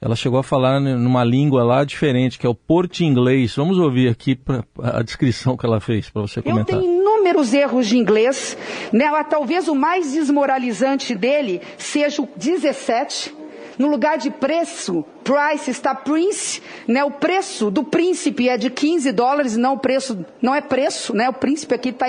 ela 0.00 0.16
chegou 0.16 0.40
a 0.40 0.42
falar 0.42 0.80
numa 0.80 1.22
língua 1.22 1.62
lá 1.62 1.84
diferente, 1.84 2.36
que 2.36 2.44
é 2.44 2.48
o 2.48 2.54
porto-inglês. 2.54 3.54
Vamos 3.54 3.78
ouvir 3.78 4.08
aqui 4.08 4.34
pra, 4.34 4.64
a 4.82 5.02
descrição 5.02 5.56
que 5.56 5.64
ela 5.64 5.80
fez 5.80 6.10
para 6.10 6.22
você 6.22 6.42
comentar. 6.42 6.74
Eu 6.74 6.82
tenho 6.82 7.00
inúmeros 7.00 7.54
erros 7.54 7.86
de 7.86 7.96
inglês. 7.96 8.58
Né? 8.92 9.08
Talvez 9.30 9.68
o 9.68 9.74
mais 9.76 10.12
desmoralizante 10.12 11.14
dele 11.14 11.62
seja 11.78 12.22
o 12.22 12.28
17 12.36 13.32
no 13.78 13.88
lugar 13.88 14.18
de 14.18 14.30
preço, 14.30 15.04
price 15.22 15.70
está 15.70 15.94
prince, 15.94 16.62
né? 16.86 17.04
O 17.04 17.10
preço 17.10 17.70
do 17.70 17.82
príncipe 17.82 18.48
é 18.48 18.56
de 18.56 18.70
15 18.70 19.10
dólares, 19.12 19.56
não 19.56 19.74
o 19.74 19.78
preço, 19.78 20.24
não 20.40 20.54
é 20.54 20.60
preço, 20.60 21.14
né? 21.14 21.28
O 21.28 21.32
príncipe 21.32 21.74
aqui 21.74 21.88
está 21.88 22.06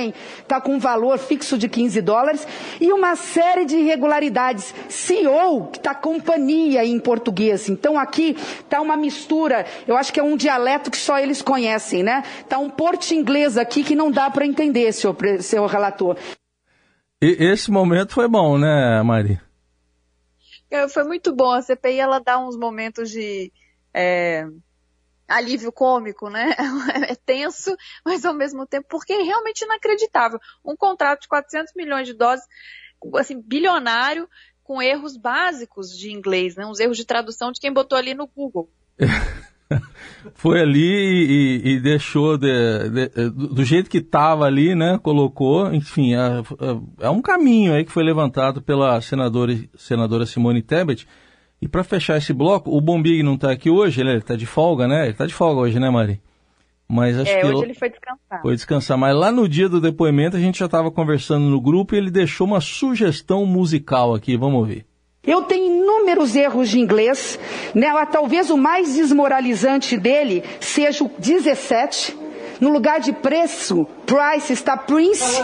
tá 0.47 0.61
com 0.61 0.75
um 0.75 0.79
valor 0.79 1.17
fixo 1.17 1.57
de 1.57 1.67
15 1.67 2.01
dólares 2.01 2.47
e 2.79 2.91
uma 2.93 3.15
série 3.15 3.65
de 3.65 3.77
irregularidades. 3.77 4.73
CEO, 4.87 5.67
que 5.67 5.77
está 5.79 5.95
companhia 5.95 6.85
em 6.85 6.99
português. 6.99 7.69
Então 7.69 7.97
aqui 7.97 8.35
está 8.59 8.79
uma 8.81 8.95
mistura, 8.95 9.65
eu 9.87 9.97
acho 9.97 10.13
que 10.13 10.19
é 10.19 10.23
um 10.23 10.37
dialeto 10.37 10.91
que 10.91 10.97
só 10.97 11.17
eles 11.17 11.41
conhecem, 11.41 12.03
né? 12.03 12.23
Está 12.41 12.59
um 12.59 12.69
porto 12.69 13.11
inglês 13.11 13.57
aqui 13.57 13.83
que 13.83 13.95
não 13.95 14.11
dá 14.11 14.29
para 14.29 14.45
entender, 14.45 14.91
seu 14.91 15.65
relator. 15.65 16.15
E 17.21 17.35
esse 17.39 17.71
momento 17.71 18.13
foi 18.13 18.27
bom, 18.27 18.57
né, 18.57 19.01
Mari? 19.03 19.46
É, 20.69 20.87
foi 20.87 21.03
muito 21.03 21.33
bom. 21.33 21.51
A 21.51 21.61
CPI 21.61 21.99
ela 21.99 22.19
dá 22.19 22.37
uns 22.39 22.57
momentos 22.57 23.09
de 23.09 23.51
é, 23.93 24.45
alívio 25.27 25.71
cômico, 25.71 26.29
né? 26.29 26.55
É 27.09 27.15
tenso, 27.15 27.75
mas 28.05 28.25
ao 28.25 28.33
mesmo 28.33 28.65
tempo, 28.65 28.87
porque 28.89 29.13
é 29.13 29.21
realmente 29.21 29.63
inacreditável. 29.63 30.39
Um 30.63 30.75
contrato 30.75 31.21
de 31.21 31.27
400 31.27 31.73
milhões 31.75 32.07
de 32.07 32.13
doses, 32.13 32.45
assim, 33.15 33.39
bilionário, 33.41 34.29
com 34.63 34.81
erros 34.81 35.15
básicos 35.15 35.97
de 35.97 36.11
inglês, 36.11 36.55
né? 36.55 36.65
Uns 36.65 36.79
erros 36.79 36.97
de 36.97 37.05
tradução 37.05 37.51
de 37.51 37.59
quem 37.59 37.71
botou 37.71 37.97
ali 37.97 38.13
no 38.13 38.27
Google. 38.27 38.69
foi 40.33 40.61
ali 40.61 40.79
e, 40.79 41.69
e 41.71 41.79
deixou 41.79 42.37
de, 42.37 42.89
de, 42.89 43.29
do 43.29 43.63
jeito 43.63 43.89
que 43.89 43.97
estava 43.97 44.45
ali, 44.45 44.75
né? 44.75 44.99
Colocou, 45.01 45.73
enfim, 45.73 46.13
é, 46.13 46.43
é, 47.01 47.09
um 47.09 47.21
caminho 47.21 47.73
aí 47.73 47.83
que 47.83 47.91
foi 47.91 48.03
levantado 48.03 48.61
pela 48.61 48.99
senadora, 49.01 49.53
senadora 49.75 50.25
Simone 50.25 50.61
Tebet. 50.61 51.07
E 51.61 51.67
para 51.67 51.83
fechar 51.83 52.17
esse 52.17 52.33
bloco, 52.33 52.75
o 52.75 52.79
Bombig 52.79 53.23
não 53.23 53.33
está 53.33 53.51
aqui 53.51 53.69
hoje, 53.69 54.01
ele 54.01 54.17
está 54.17 54.35
de 54.35 54.45
folga, 54.45 54.87
né? 54.87 55.03
Ele 55.03 55.11
está 55.11 55.25
de 55.25 55.33
folga 55.33 55.61
hoje, 55.61 55.79
né, 55.79 55.89
Mari? 55.89 56.21
Mas 56.87 57.17
acho 57.17 57.31
é, 57.31 57.41
que 57.41 57.47
hoje 57.47 57.63
ele 57.63 57.73
foi 57.73 57.89
descansar. 57.89 58.41
Foi 58.41 58.55
descansar, 58.55 58.97
mas 58.97 59.15
lá 59.15 59.31
no 59.31 59.49
dia 59.49 59.67
do 59.67 59.81
depoimento 59.81 60.37
a 60.37 60.39
gente 60.39 60.59
já 60.59 60.67
estava 60.67 60.89
conversando 60.89 61.49
no 61.49 61.59
grupo 61.59 61.93
e 61.93 61.97
ele 61.97 62.09
deixou 62.09 62.47
uma 62.47 62.61
sugestão 62.61 63.45
musical 63.45 64.15
aqui, 64.15 64.37
vamos 64.37 64.59
ouvir. 64.59 64.85
Eu 65.27 65.41
tenho 65.41 65.67
inúmeros 65.67 66.37
erros 66.37 66.69
de 66.69 66.79
inglês, 66.79 67.37
né? 67.75 67.91
talvez 68.09 68.49
o 68.49 68.55
mais 68.55 68.95
desmoralizante 68.95 69.97
dele 69.97 70.41
seja 70.61 71.03
o 71.03 71.11
17. 71.19 72.17
No 72.61 72.69
lugar 72.69 73.01
de 73.01 73.11
preço, 73.11 73.85
price 74.05 74.53
está 74.53 74.77
prince. 74.77 75.41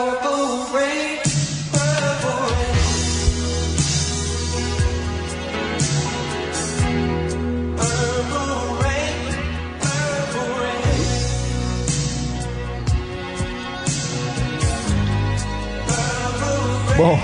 Bom, 16.96 17.20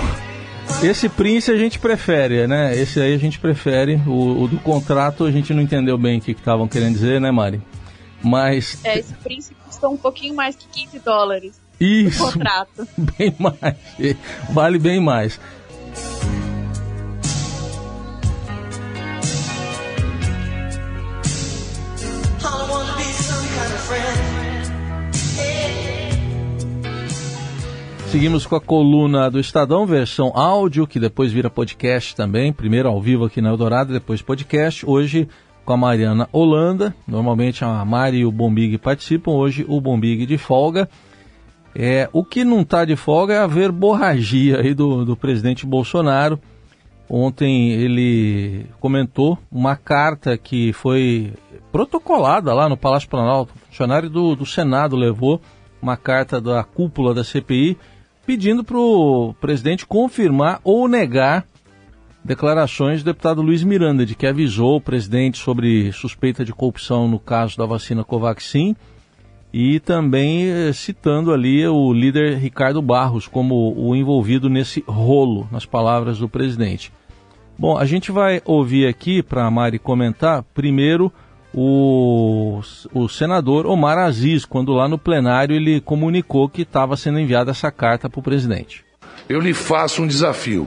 esse 0.82 1.08
Prince 1.08 1.50
a 1.50 1.56
gente 1.56 1.78
prefere, 1.78 2.46
né? 2.46 2.76
Esse 2.76 3.00
aí 3.00 3.14
a 3.14 3.18
gente 3.18 3.38
prefere. 3.38 4.00
O, 4.06 4.44
o 4.44 4.48
do 4.48 4.58
contrato 4.58 5.24
a 5.24 5.30
gente 5.30 5.52
não 5.52 5.62
entendeu 5.62 5.98
bem 5.98 6.18
o 6.18 6.20
que 6.20 6.32
estavam 6.32 6.66
que 6.66 6.78
querendo 6.78 6.94
dizer, 6.94 7.20
né, 7.20 7.30
Mari? 7.30 7.60
Mas. 8.22 8.78
É, 8.84 8.98
esse 8.98 9.14
Prince 9.14 9.54
custou 9.64 9.92
um 9.92 9.96
pouquinho 9.96 10.34
mais 10.34 10.56
que 10.56 10.66
15 10.68 10.98
dólares. 11.00 11.60
Isso. 11.78 12.22
O 12.22 12.32
contrato. 12.32 12.86
Bem 13.18 13.34
mais. 13.38 13.76
Vale 14.50 14.78
bem 14.78 15.00
mais. 15.00 15.40
Seguimos 28.10 28.44
com 28.44 28.56
a 28.56 28.60
coluna 28.60 29.30
do 29.30 29.38
Estadão, 29.38 29.86
versão 29.86 30.32
áudio, 30.34 30.84
que 30.84 30.98
depois 30.98 31.30
vira 31.30 31.48
podcast 31.48 32.16
também. 32.16 32.52
Primeiro 32.52 32.88
ao 32.88 33.00
vivo 33.00 33.24
aqui 33.24 33.40
na 33.40 33.50
Eldorado, 33.50 33.92
depois 33.92 34.20
podcast. 34.20 34.84
Hoje 34.84 35.28
com 35.64 35.74
a 35.74 35.76
Mariana 35.76 36.28
Holanda. 36.32 36.92
Normalmente 37.06 37.64
a 37.64 37.84
Mari 37.84 38.18
e 38.18 38.24
o 38.24 38.32
Bombig 38.32 38.78
participam. 38.78 39.30
Hoje 39.30 39.64
o 39.68 39.80
Bombig 39.80 40.26
de 40.26 40.36
folga. 40.36 40.88
É, 41.72 42.10
o 42.12 42.24
que 42.24 42.42
não 42.42 42.62
está 42.62 42.84
de 42.84 42.96
folga 42.96 43.34
é 43.34 43.38
a 43.38 43.46
verborragia 43.46 44.58
aí 44.58 44.74
do, 44.74 45.04
do 45.04 45.16
presidente 45.16 45.64
Bolsonaro. 45.64 46.36
Ontem 47.08 47.70
ele 47.70 48.66
comentou 48.80 49.38
uma 49.52 49.76
carta 49.76 50.36
que 50.36 50.72
foi 50.72 51.32
protocolada 51.70 52.52
lá 52.52 52.68
no 52.68 52.76
Palácio 52.76 53.08
Planalto. 53.08 53.54
O 53.54 53.66
funcionário 53.68 54.10
do, 54.10 54.34
do 54.34 54.44
Senado 54.44 54.96
levou 54.96 55.40
uma 55.80 55.96
carta 55.96 56.40
da 56.40 56.64
cúpula 56.64 57.14
da 57.14 57.22
CPI 57.22 57.78
pedindo 58.30 58.62
para 58.62 58.78
o 58.78 59.34
presidente 59.40 59.84
confirmar 59.84 60.60
ou 60.62 60.86
negar 60.86 61.44
declarações 62.24 63.02
do 63.02 63.06
deputado 63.06 63.42
Luiz 63.42 63.64
Miranda, 63.64 64.06
de 64.06 64.14
que 64.14 64.24
avisou 64.24 64.76
o 64.76 64.80
presidente 64.80 65.36
sobre 65.36 65.90
suspeita 65.90 66.44
de 66.44 66.52
corrupção 66.52 67.08
no 67.08 67.18
caso 67.18 67.58
da 67.58 67.66
vacina 67.66 68.04
Covaxin 68.04 68.76
e 69.52 69.80
também 69.80 70.48
eh, 70.48 70.72
citando 70.72 71.32
ali 71.32 71.66
o 71.66 71.92
líder 71.92 72.38
Ricardo 72.38 72.80
Barros 72.80 73.26
como 73.26 73.74
o 73.76 73.96
envolvido 73.96 74.48
nesse 74.48 74.84
rolo, 74.86 75.48
nas 75.50 75.66
palavras 75.66 76.18
do 76.18 76.28
presidente. 76.28 76.92
Bom, 77.58 77.76
a 77.76 77.84
gente 77.84 78.12
vai 78.12 78.40
ouvir 78.44 78.86
aqui, 78.86 79.24
para 79.24 79.44
a 79.44 79.50
Mari 79.50 79.80
comentar, 79.80 80.44
primeiro 80.54 81.12
o, 81.54 82.60
o 82.94 83.08
senador 83.08 83.66
Omar 83.66 83.98
Aziz, 83.98 84.44
quando 84.44 84.72
lá 84.72 84.88
no 84.88 84.98
plenário 84.98 85.54
ele 85.54 85.80
comunicou 85.80 86.48
que 86.48 86.62
estava 86.62 86.96
sendo 86.96 87.18
enviada 87.18 87.50
essa 87.50 87.70
carta 87.70 88.08
para 88.08 88.20
o 88.20 88.22
presidente. 88.22 88.84
Eu 89.28 89.40
lhe 89.40 89.52
faço 89.52 90.02
um 90.02 90.06
desafio. 90.06 90.66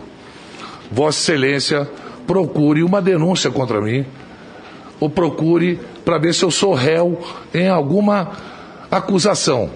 Vossa 0.91 1.19
Excelência, 1.19 1.89
procure 2.27 2.83
uma 2.83 3.01
denúncia 3.01 3.49
contra 3.49 3.81
mim, 3.81 4.05
ou 4.99 5.09
procure 5.09 5.79
para 6.05 6.17
ver 6.17 6.33
se 6.33 6.43
eu 6.43 6.51
sou 6.51 6.73
réu 6.73 7.19
em 7.53 7.67
alguma 7.67 8.31
acusação. 8.91 9.69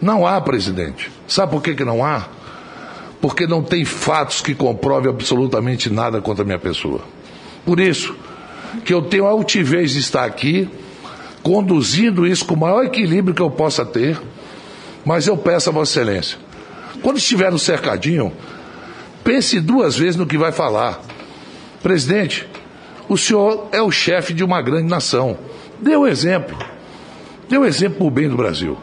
Não 0.00 0.26
há, 0.26 0.40
presidente. 0.40 1.10
Sabe 1.26 1.52
por 1.52 1.62
que, 1.62 1.74
que 1.74 1.84
não 1.84 2.04
há? 2.04 2.28
Porque 3.20 3.46
não 3.46 3.62
tem 3.62 3.84
fatos 3.84 4.40
que 4.40 4.54
comprovem 4.54 5.10
absolutamente 5.10 5.90
nada 5.90 6.20
contra 6.20 6.42
a 6.42 6.46
minha 6.46 6.58
pessoa. 6.58 7.02
Por 7.64 7.78
isso, 7.78 8.16
que 8.84 8.92
eu 8.92 9.02
tenho 9.02 9.26
a 9.26 9.30
altivez 9.30 9.92
de 9.92 9.98
estar 9.98 10.24
aqui, 10.24 10.68
conduzindo 11.42 12.26
isso 12.26 12.44
com 12.44 12.54
o 12.54 12.60
maior 12.60 12.84
equilíbrio 12.84 13.34
que 13.34 13.42
eu 13.42 13.50
possa 13.50 13.84
ter, 13.84 14.20
mas 15.04 15.26
eu 15.26 15.36
peço 15.36 15.70
a 15.70 15.72
Vossa 15.72 16.00
Excelência, 16.00 16.38
quando 17.02 17.16
estiver 17.16 17.50
no 17.50 17.58
cercadinho, 17.58 18.32
pense 19.24 19.60
duas 19.60 19.96
vezes 19.96 20.16
no 20.16 20.26
que 20.26 20.36
vai 20.36 20.52
falar. 20.52 21.00
Presidente, 21.82 22.46
o 23.08 23.16
senhor 23.16 23.68
é 23.72 23.80
o 23.80 23.90
chefe 23.90 24.34
de 24.34 24.44
uma 24.44 24.60
grande 24.60 24.88
nação. 24.88 25.36
Dê 25.80 25.96
um 25.96 26.06
exemplo. 26.06 26.56
Dê 27.48 27.58
um 27.58 27.64
exemplo 27.64 27.98
para 27.98 28.06
o 28.06 28.10
bem 28.10 28.28
do 28.28 28.36
Brasil. 28.36 28.76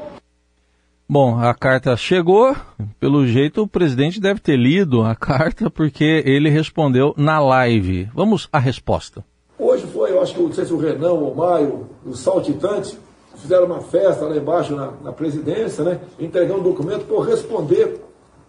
Bom, 1.08 1.39
a 1.39 1.53
carta 1.53 1.96
chegou. 1.96 2.56
Pelo 3.00 3.25
jeito, 3.25 3.62
o 3.62 3.67
presidente 3.67 4.20
deve 4.20 4.41
ter 4.41 4.58
lido 4.58 5.03
a 5.03 5.15
carta 5.15 5.70
porque 5.70 6.24
ele 6.25 6.50
respondeu 6.50 7.13
na 7.15 7.39
live. 7.39 8.10
Vamos 8.13 8.50
à 8.51 8.60
resposta. 8.60 9.24
Hoje 9.60 9.88
foi, 9.88 10.12
eu 10.12 10.22
acho 10.22 10.36
que 10.36 10.42
não 10.42 10.54
sei 10.54 10.66
se 10.66 10.74
o 10.74 10.78
Renan, 10.78 11.14
o 11.14 11.34
Maio, 11.36 11.88
os 12.06 12.20
saltitantes, 12.20 12.98
fizeram 13.36 13.66
uma 13.66 13.82
festa 13.82 14.26
lá 14.26 14.36
embaixo 14.36 14.76
na, 14.76 14.94
na 15.04 15.12
presidência, 15.12 15.84
né? 15.84 16.00
Entregando 16.20 16.60
um 16.60 16.64
documento 16.64 17.06
para 17.06 17.26
responder 17.26 18.02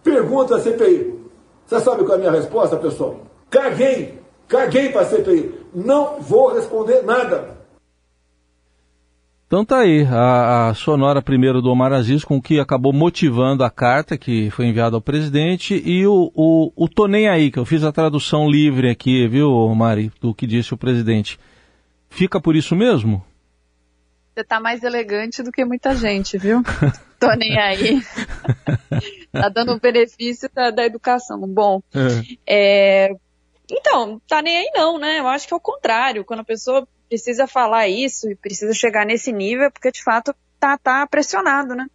pergunta 0.03 0.55
da 0.55 0.61
CPI. 0.61 1.19
Você 1.65 1.79
sabe 1.79 2.03
qual 2.03 2.13
é 2.13 2.15
a 2.15 2.17
minha 2.17 2.31
resposta, 2.31 2.77
pessoal? 2.77 3.19
Caguei! 3.49 4.19
Caguei 4.47 4.89
para 4.89 5.01
a 5.01 5.05
CPI. 5.05 5.53
Não 5.73 6.19
vou 6.19 6.51
responder 6.53 7.03
nada. 7.03 7.58
Então 9.49 9.65
tá 9.65 9.79
aí, 9.79 10.03
a, 10.03 10.69
a, 10.69 10.73
sonora 10.75 11.23
primeiro 11.23 11.59
do 11.59 11.71
Omar 11.71 11.91
Aziz, 11.91 12.23
com 12.23 12.37
o 12.37 12.41
que 12.41 12.59
acabou 12.59 12.93
motivando 12.93 13.63
a 13.63 13.71
carta 13.71 14.15
que 14.15 14.51
foi 14.51 14.67
enviada 14.67 14.95
ao 14.95 15.01
presidente, 15.01 15.81
e 15.83 16.05
o, 16.05 16.31
o, 16.35 16.71
o 16.75 16.87
Tô 16.87 17.07
Nem 17.07 17.27
Aí, 17.27 17.49
que 17.49 17.57
eu 17.57 17.65
fiz 17.65 17.83
a 17.83 17.91
tradução 17.91 18.47
livre 18.47 18.91
aqui, 18.91 19.27
viu, 19.27 19.49
Mari, 19.73 20.11
do 20.21 20.35
que 20.35 20.45
disse 20.45 20.71
o 20.75 20.77
presidente. 20.77 21.39
Fica 22.11 22.39
por 22.39 22.55
isso 22.55 22.75
mesmo? 22.75 23.25
Você 24.35 24.43
tá 24.43 24.59
mais 24.59 24.83
elegante 24.83 25.41
do 25.41 25.51
que 25.51 25.65
muita 25.65 25.95
gente, 25.95 26.37
viu? 26.37 26.61
Tô 27.19 27.33
nem 27.33 27.57
aí. 27.57 28.03
tá 29.33 29.49
dando 29.49 29.73
o 29.73 29.79
benefício 29.79 30.47
da, 30.53 30.69
da 30.69 30.85
educação. 30.85 31.39
Bom, 31.47 31.81
é. 32.47 33.07
É, 33.07 33.15
então, 33.71 34.21
tá 34.27 34.43
nem 34.43 34.57
aí 34.57 34.71
não, 34.75 34.99
né? 34.99 35.17
Eu 35.17 35.27
acho 35.27 35.47
que 35.47 35.55
é 35.55 35.57
o 35.57 35.59
contrário. 35.59 36.23
Quando 36.23 36.41
a 36.41 36.45
pessoa 36.45 36.87
precisa 37.09 37.47
falar 37.47 37.87
isso 37.87 38.29
e 38.29 38.35
precisa 38.35 38.73
chegar 38.73 39.05
nesse 39.05 39.31
nível, 39.31 39.71
porque 39.71 39.91
de 39.91 40.03
fato 40.03 40.33
tá, 40.59 40.77
tá 40.77 41.05
pressionado, 41.07 41.75
né? 41.75 41.87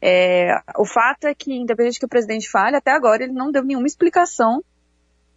É, 0.00 0.60
o 0.76 0.84
fato 0.84 1.26
é 1.26 1.34
que, 1.34 1.52
independente 1.52 1.98
que 1.98 2.04
o 2.04 2.08
presidente 2.08 2.50
fale, 2.50 2.76
até 2.76 2.90
agora 2.90 3.22
ele 3.22 3.32
não 3.32 3.52
deu 3.52 3.62
nenhuma 3.62 3.86
explicação 3.86 4.62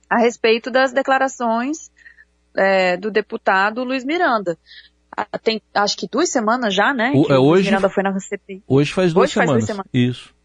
a 0.09 0.17
respeito 0.17 0.71
das 0.71 0.91
declarações 0.91 1.91
é, 2.55 2.97
do 2.97 3.11
deputado 3.11 3.83
Luiz 3.83 4.03
Miranda. 4.03 4.57
Tem, 5.43 5.61
acho 5.73 5.97
que 5.97 6.07
duas 6.07 6.29
semanas 6.29 6.73
já, 6.73 6.93
né? 6.93 7.11
O, 7.15 7.31
é, 7.31 7.39
hoje, 7.39 7.69
Miranda 7.69 7.89
foi 7.89 8.03
na 8.03 8.17
CPI. 8.19 8.63
Hoje 8.67 8.93
faz 8.93 9.13
duas, 9.13 9.25
hoje 9.25 9.33
semanas. 9.33 9.51
Faz 9.51 9.59
duas 9.59 9.67
semanas. 9.67 9.89
Isso. 9.93 10.35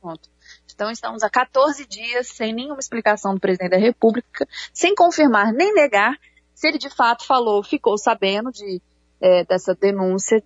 Pronto. 0.00 0.28
Então 0.74 0.90
estamos 0.90 1.22
há 1.22 1.30
14 1.30 1.86
dias 1.86 2.28
sem 2.28 2.52
nenhuma 2.54 2.80
explicação 2.80 3.34
do 3.34 3.40
presidente 3.40 3.70
da 3.70 3.76
República, 3.76 4.48
sem 4.72 4.94
confirmar 4.94 5.52
nem 5.52 5.74
negar 5.74 6.18
se 6.60 6.68
ele 6.68 6.76
de 6.76 6.90
fato 6.90 7.26
falou, 7.26 7.62
ficou 7.62 7.96
sabendo 7.96 8.52
de, 8.52 8.82
é, 9.18 9.46
dessa 9.46 9.74
denúncia 9.74 10.44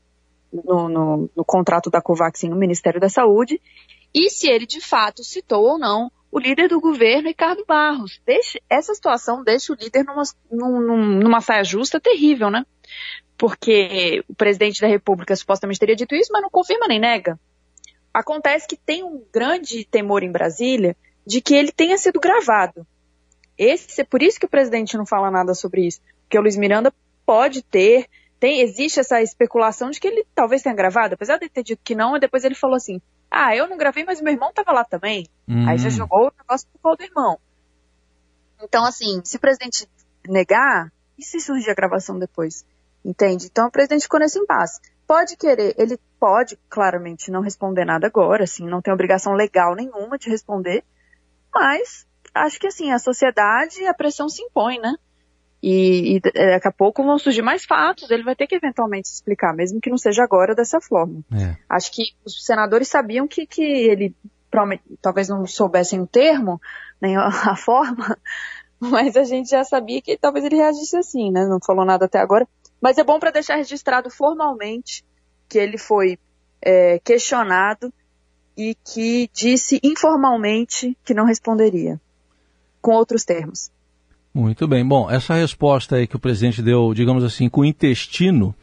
no, 0.52 0.88
no, 0.88 1.30
no, 1.35 1.44
contrato 1.44 1.90
da 1.90 2.00
Covaxin 2.00 2.50
no 2.50 2.56
Ministério 2.56 3.00
da 3.00 3.09
Saúde, 3.09 3.61
e 4.14 4.30
se 4.30 4.49
ele 4.49 4.64
de 4.64 4.80
fato 4.80 5.25
citou 5.25 5.64
ou 5.64 5.76
não 5.76 6.12
o 6.30 6.38
líder 6.38 6.68
do 6.68 6.80
governo, 6.80 7.26
Ricardo 7.26 7.64
Barros. 7.66 8.23
Essa 8.71 8.94
situação 8.94 9.42
deixa 9.42 9.73
o 9.73 9.76
líder 9.76 10.04
numa, 10.04 10.23
numa, 10.49 10.97
numa 10.97 11.40
saia 11.40 11.64
justa 11.64 11.99
terrível, 11.99 12.49
né? 12.49 12.64
Porque 13.37 14.23
o 14.28 14.37
presidente 14.37 14.80
da 14.80 14.87
República 14.87 15.35
supostamente 15.35 15.80
teria 15.80 15.97
dito 15.97 16.14
isso, 16.14 16.30
mas 16.33 16.42
não 16.42 16.50
confirma 16.50 16.87
nem 16.87 17.00
nega. 17.00 17.40
Acontece 18.12 18.68
que 18.68 18.76
tem 18.76 19.02
um 19.02 19.25
grande 19.33 19.85
temor 19.85 20.23
em 20.23 20.30
Brasília 20.30 20.97
de 21.26 21.40
que 21.40 21.56
ele 21.56 21.73
tenha 21.73 21.99
sido 21.99 22.21
gravado. 22.21 22.87
Esse, 23.56 24.00
é 24.00 24.04
por 24.04 24.23
isso 24.23 24.38
que 24.38 24.46
o 24.46 24.49
presidente 24.49 24.96
não 24.96 25.06
fala 25.06 25.30
nada 25.30 25.54
sobre 25.54 25.87
isso. 25.87 26.00
Porque 26.23 26.38
o 26.38 26.42
Luiz 26.42 26.56
Miranda 26.56 26.92
pode 27.25 27.62
ter, 27.62 28.08
tem, 28.40 28.61
existe 28.61 29.00
essa 29.00 29.23
especulação 29.23 29.90
de 29.90 30.00
que 30.00 30.08
ele 30.08 30.26
talvez 30.34 30.62
tenha 30.62 30.75
gravado, 30.75 31.14
apesar 31.14 31.38
de 31.38 31.49
ter 31.49 31.62
dito 31.62 31.80
que 31.82 31.94
não, 31.94 32.16
e 32.16 32.20
depois 32.20 32.44
ele 32.44 32.54
falou 32.54 32.76
assim: 32.76 33.00
ah, 33.30 33.54
eu 33.54 33.68
não 33.68 33.76
gravei, 33.76 34.04
mas 34.04 34.20
meu 34.20 34.32
irmão 34.32 34.50
estava 34.50 34.73
lá 34.73 34.84
também. 34.84 35.26
Uhum. 35.49 35.68
Aí 35.68 35.78
já 35.78 35.88
jogou 35.88 36.28
o 36.28 36.32
negócio 36.38 36.68
pro 36.68 36.80
pau 36.80 36.96
do 36.96 37.02
irmão. 37.02 37.38
Então, 38.62 38.84
assim, 38.84 39.20
se 39.25 39.37
o 39.37 39.40
presidente 39.40 39.88
negar, 40.26 40.90
e 41.18 41.23
se 41.23 41.40
surgir 41.40 41.70
a 41.70 41.75
gravação 41.75 42.18
depois? 42.18 42.64
Entende? 43.04 43.46
Então 43.46 43.68
o 43.68 43.70
presidente 43.70 44.02
ficou 44.02 44.20
nesse 44.20 44.38
impasse. 44.38 44.80
Pode 45.06 45.37
querer, 45.37 45.75
ele 45.76 45.99
pode 46.18 46.58
claramente 46.68 47.30
não 47.30 47.42
responder 47.42 47.84
nada 47.84 48.06
agora, 48.06 48.44
assim, 48.44 48.66
não 48.66 48.80
tem 48.80 48.92
obrigação 48.92 49.34
legal 49.34 49.75
nenhuma 49.75 50.16
de 50.16 50.30
responder, 50.30 50.82
mas 51.52 52.06
acho 52.35 52.59
que 52.59 52.67
assim, 52.67 52.91
a 52.91 52.99
sociedade, 52.99 53.87
a 53.87 53.95
pressão 53.95 54.28
se 54.28 54.43
impõe, 54.43 54.78
né? 54.78 54.95
E, 55.67 56.17
e, 56.17 56.21
daqui 56.21 56.69
a 56.69 56.73
pouco 56.73 57.02
vão 57.02 57.19
surgir 57.19 57.41
mais 57.41 57.65
fatos, 57.65 58.11
ele 58.11 58.23
vai 58.23 58.37
ter 58.37 58.47
que 58.47 58.54
eventualmente 58.54 59.08
explicar, 59.08 59.54
mesmo 59.54 59.80
que 59.80 59.89
não 59.89 59.97
seja 59.97 60.23
agora 60.23 60.54
dessa 60.54 60.78
forma. 60.78 61.25
É. 61.32 61.56
Acho 61.67 61.91
que 61.91 62.02
os 62.23 62.45
senadores 62.45 62.89
sabiam 62.89 63.26
que, 63.26 63.47
que 63.47 63.63
ele 63.63 64.15
talvez 65.00 65.28
não 65.30 65.47
soubessem 65.47 66.00
o 66.00 66.06
termo, 66.06 66.61
nem 67.00 67.17
a 67.17 67.56
forma, 67.56 68.19
mas 68.78 69.17
a 69.17 69.25
gente 69.25 69.49
já 69.49 69.65
sabia 69.65 70.02
que 70.02 70.19
talvez 70.19 70.45
ele 70.45 70.56
reagisse 70.56 70.99
assim, 70.99 71.30
né? 71.30 71.47
Não 71.47 71.58
falou 71.65 71.87
nada 71.87 72.04
até 72.04 72.19
agora. 72.19 72.47
Mas 72.78 72.99
é 72.99 73.04
bom 73.04 73.19
para 73.19 73.30
deixar 73.30 73.56
registrado 73.56 74.11
formalmente 74.11 75.02
que 75.49 75.58
ele 75.58 75.78
foi 75.78 76.19
é, 76.61 76.99
questionado 76.99 77.91
e 78.54 78.75
que 78.75 79.30
disse 79.32 79.80
informalmente 79.82 80.95
que 81.02 81.15
não 81.15 81.25
responderia 81.25 81.99
com 82.84 82.92
outros 82.92 83.25
termos. 83.25 83.70
Muito 84.34 84.68
bem. 84.68 84.86
Bom, 84.86 85.10
essa 85.10 85.32
resposta 85.32 85.97
aí 85.97 86.06
que 86.06 86.16
o 86.16 86.18
presidente 86.18 86.60
deu, 86.60 86.92
digamos 86.92 87.25
assim, 87.25 87.49
com 87.49 87.62
o 87.62 87.64
intestino, 87.64 88.54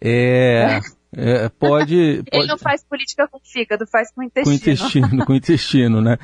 é, 0.00 0.80
é, 1.14 1.48
pode, 1.48 2.24
pode, 2.24 2.24
Ele 2.32 2.46
não 2.48 2.58
faz 2.58 2.82
política 2.82 3.28
com 3.28 3.38
fígado, 3.38 3.86
faz 3.86 4.10
com 4.12 4.24
intestino. 4.24 4.58
Com 4.58 4.70
intestino, 4.70 5.26
com 5.26 5.34
intestino, 5.34 6.00
né? 6.00 6.18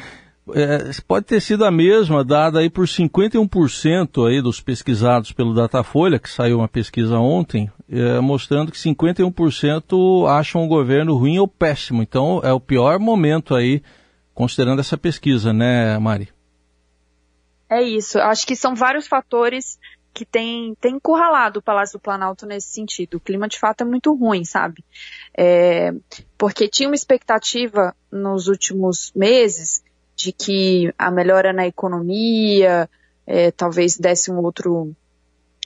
É, 0.52 0.90
pode 1.06 1.26
ter 1.26 1.40
sido 1.40 1.64
a 1.64 1.70
mesma 1.70 2.24
dada 2.24 2.58
aí 2.58 2.68
por 2.68 2.86
51% 2.86 4.28
aí 4.28 4.42
dos 4.42 4.60
pesquisados 4.60 5.30
pelo 5.30 5.54
Datafolha, 5.54 6.18
que 6.18 6.28
saiu 6.28 6.58
uma 6.58 6.68
pesquisa 6.68 7.18
ontem, 7.18 7.70
é, 7.88 8.18
mostrando 8.18 8.72
que 8.72 8.78
51% 8.78 10.28
acham 10.28 10.64
o 10.64 10.68
governo 10.68 11.16
ruim 11.16 11.38
ou 11.38 11.46
péssimo. 11.46 12.02
Então 12.02 12.40
é 12.42 12.52
o 12.52 12.60
pior 12.60 12.98
momento 12.98 13.54
aí, 13.54 13.80
considerando 14.34 14.80
essa 14.80 14.98
pesquisa, 14.98 15.52
né, 15.52 15.96
Mari? 15.98 16.34
É 17.74 17.82
isso. 17.82 18.18
Acho 18.18 18.46
que 18.46 18.54
são 18.54 18.74
vários 18.74 19.06
fatores 19.06 19.78
que 20.12 20.24
têm 20.24 20.76
tem 20.80 20.94
encurralado 20.94 21.58
o 21.58 21.62
Palácio 21.62 21.98
do 21.98 22.02
Planalto 22.02 22.46
nesse 22.46 22.68
sentido. 22.68 23.16
O 23.16 23.20
clima, 23.20 23.48
de 23.48 23.58
fato, 23.58 23.80
é 23.80 23.84
muito 23.84 24.14
ruim, 24.14 24.44
sabe? 24.44 24.84
É, 25.37 25.92
porque 26.38 26.68
tinha 26.68 26.88
uma 26.88 26.94
expectativa 26.94 27.96
nos 28.12 28.46
últimos 28.46 29.12
meses 29.14 29.82
de 30.14 30.30
que 30.30 30.94
a 30.96 31.10
melhora 31.10 31.52
na 31.52 31.66
economia 31.66 32.88
é, 33.26 33.50
talvez 33.50 33.96
desse 33.98 34.30
um 34.30 34.38
outro, 34.38 34.94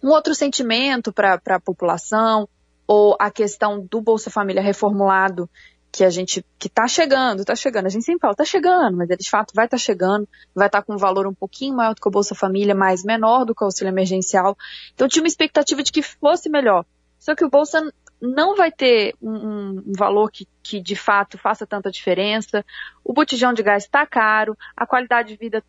um 0.03 0.09
outro 0.09 0.35
sentimento 0.35 1.13
para 1.13 1.39
a 1.47 1.61
população, 1.61 2.49
ou 2.87 3.15
a 3.21 3.31
questão 3.31 3.87
do 3.87 4.01
Bolsa 4.01 4.31
Família 4.31 4.63
reformulado 4.63 5.49
que 5.91 6.05
a 6.05 6.11
gente 6.11 6.45
que 6.59 6.69
está 6.69 6.87
chegando, 6.87 7.41
está 7.41 7.57
chegando. 7.57 7.87
A 7.87 7.89
gente 7.89 8.05
sempre 8.05 8.21
fala, 8.21 8.33
está 8.33 8.45
chegando, 8.45 8.97
mas 8.97 9.09
de 9.09 9.29
fato 9.29 9.53
vai 9.55 9.65
estar 9.65 9.77
tá 9.77 9.83
chegando, 9.83 10.29
vai 10.55 10.67
estar 10.67 10.81
tá 10.81 10.87
com 10.87 10.95
um 10.95 10.99
valor 10.99 11.27
um 11.27 11.35
pouquinho 11.35 11.75
maior 11.75 11.95
do 11.95 12.01
que 12.01 12.09
o 12.09 12.11
Bolsa 12.11 12.35
Família, 12.35 12.75
mais 12.75 13.05
menor 13.05 13.45
do 13.45 13.55
que 13.55 13.63
o 13.63 13.67
auxílio 13.67 13.91
emergencial. 13.91 14.57
Então 14.95 15.09
tinha 15.09 15.23
uma 15.23 15.29
expectativa 15.29 15.83
de 15.83 15.91
que 15.91 16.03
fosse 16.03 16.49
melhor. 16.49 16.85
Só 17.19 17.35
que 17.35 17.45
o 17.45 17.51
Bolsa 17.51 17.93
não 18.21 18.57
vai 18.57 18.71
ter 18.71 19.15
um, 19.21 19.83
um 19.87 19.93
valor 19.97 20.31
que, 20.31 20.47
que 20.63 20.81
de 20.81 20.97
fato 20.97 21.39
faça 21.39 21.67
tanta 21.67 21.91
diferença. 21.91 22.65
O 23.05 23.13
botijão 23.13 23.53
de 23.53 23.63
gás 23.63 23.85
está 23.85 24.07
caro, 24.07 24.57
a 24.77 24.87
qualidade 24.87 25.29
de 25.29 25.37
vida 25.37 25.65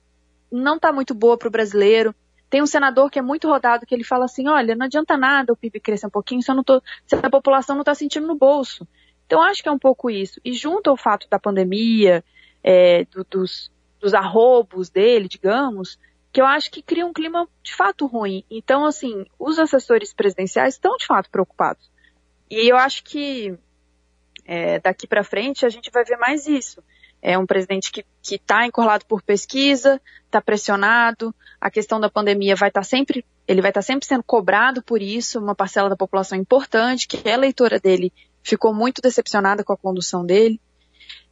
não 0.51 0.75
está 0.75 0.91
muito 0.91 1.13
boa 1.13 1.37
para 1.37 1.47
o 1.47 1.51
brasileiro. 1.51 2.13
Tem 2.49 2.63
um 2.63 2.67
senador 2.67 3.11
que 3.11 3.19
é 3.19 3.21
muito 3.21 3.47
rodado 3.47 3.85
que 3.85 3.93
ele 3.93 4.03
fala 4.03 4.25
assim, 4.25 4.47
olha, 4.47 4.75
não 4.75 4.87
adianta 4.87 5.15
nada 5.15 5.53
o 5.53 5.55
PIB 5.55 5.79
crescer 5.79 6.07
um 6.07 6.09
pouquinho 6.09 6.41
se, 6.41 6.49
eu 6.49 6.55
não 6.55 6.63
tô, 6.63 6.81
se 7.05 7.15
a 7.15 7.29
população 7.29 7.75
não 7.75 7.83
está 7.83 7.93
sentindo 7.93 8.25
no 8.25 8.35
bolso. 8.35 8.87
Então, 9.29 9.43
acho 9.43 9.61
que 9.61 9.69
é 9.69 9.71
um 9.71 9.77
pouco 9.77 10.09
isso. 10.09 10.41
E 10.43 10.53
junto 10.53 10.89
ao 10.89 10.97
fato 10.97 11.29
da 11.29 11.37
pandemia, 11.37 12.23
é, 12.63 13.05
do, 13.05 13.23
dos, 13.23 13.71
dos 13.99 14.15
arrobos 14.15 14.89
dele, 14.89 15.27
digamos, 15.27 15.99
que 16.33 16.41
eu 16.41 16.47
acho 16.47 16.71
que 16.71 16.81
cria 16.81 17.05
um 17.05 17.13
clima 17.13 17.47
de 17.61 17.75
fato 17.75 18.07
ruim. 18.07 18.43
Então, 18.49 18.87
assim, 18.87 19.27
os 19.37 19.59
assessores 19.59 20.15
presidenciais 20.15 20.73
estão 20.73 20.97
de 20.97 21.05
fato 21.05 21.29
preocupados. 21.29 21.91
E 22.49 22.71
eu 22.71 22.75
acho 22.75 23.03
que 23.03 23.55
é, 24.45 24.79
daqui 24.79 25.05
para 25.05 25.23
frente 25.23 25.63
a 25.63 25.69
gente 25.69 25.91
vai 25.91 26.03
ver 26.03 26.17
mais 26.17 26.47
isso. 26.47 26.83
É 27.21 27.37
um 27.37 27.45
presidente 27.45 27.91
que 27.91 28.03
está 28.23 28.65
encurralado 28.65 29.05
por 29.05 29.21
pesquisa, 29.21 30.01
está 30.25 30.41
pressionado, 30.41 31.35
a 31.61 31.69
questão 31.69 31.99
da 31.99 32.09
pandemia 32.09 32.55
vai 32.55 32.69
estar 32.69 32.81
tá 32.81 32.87
sempre, 32.87 33.23
ele 33.47 33.61
vai 33.61 33.69
estar 33.69 33.81
tá 33.81 33.85
sempre 33.85 34.07
sendo 34.07 34.23
cobrado 34.23 34.81
por 34.81 35.03
isso, 35.03 35.37
uma 35.37 35.53
parcela 35.53 35.87
da 35.87 35.95
população 35.95 36.35
importante, 36.35 37.07
que 37.07 37.29
é 37.29 37.33
eleitora 37.33 37.79
dele 37.79 38.11
ficou 38.43 38.73
muito 38.73 39.01
decepcionada 39.01 39.63
com 39.63 39.73
a 39.73 39.77
condução 39.77 40.25
dele. 40.25 40.59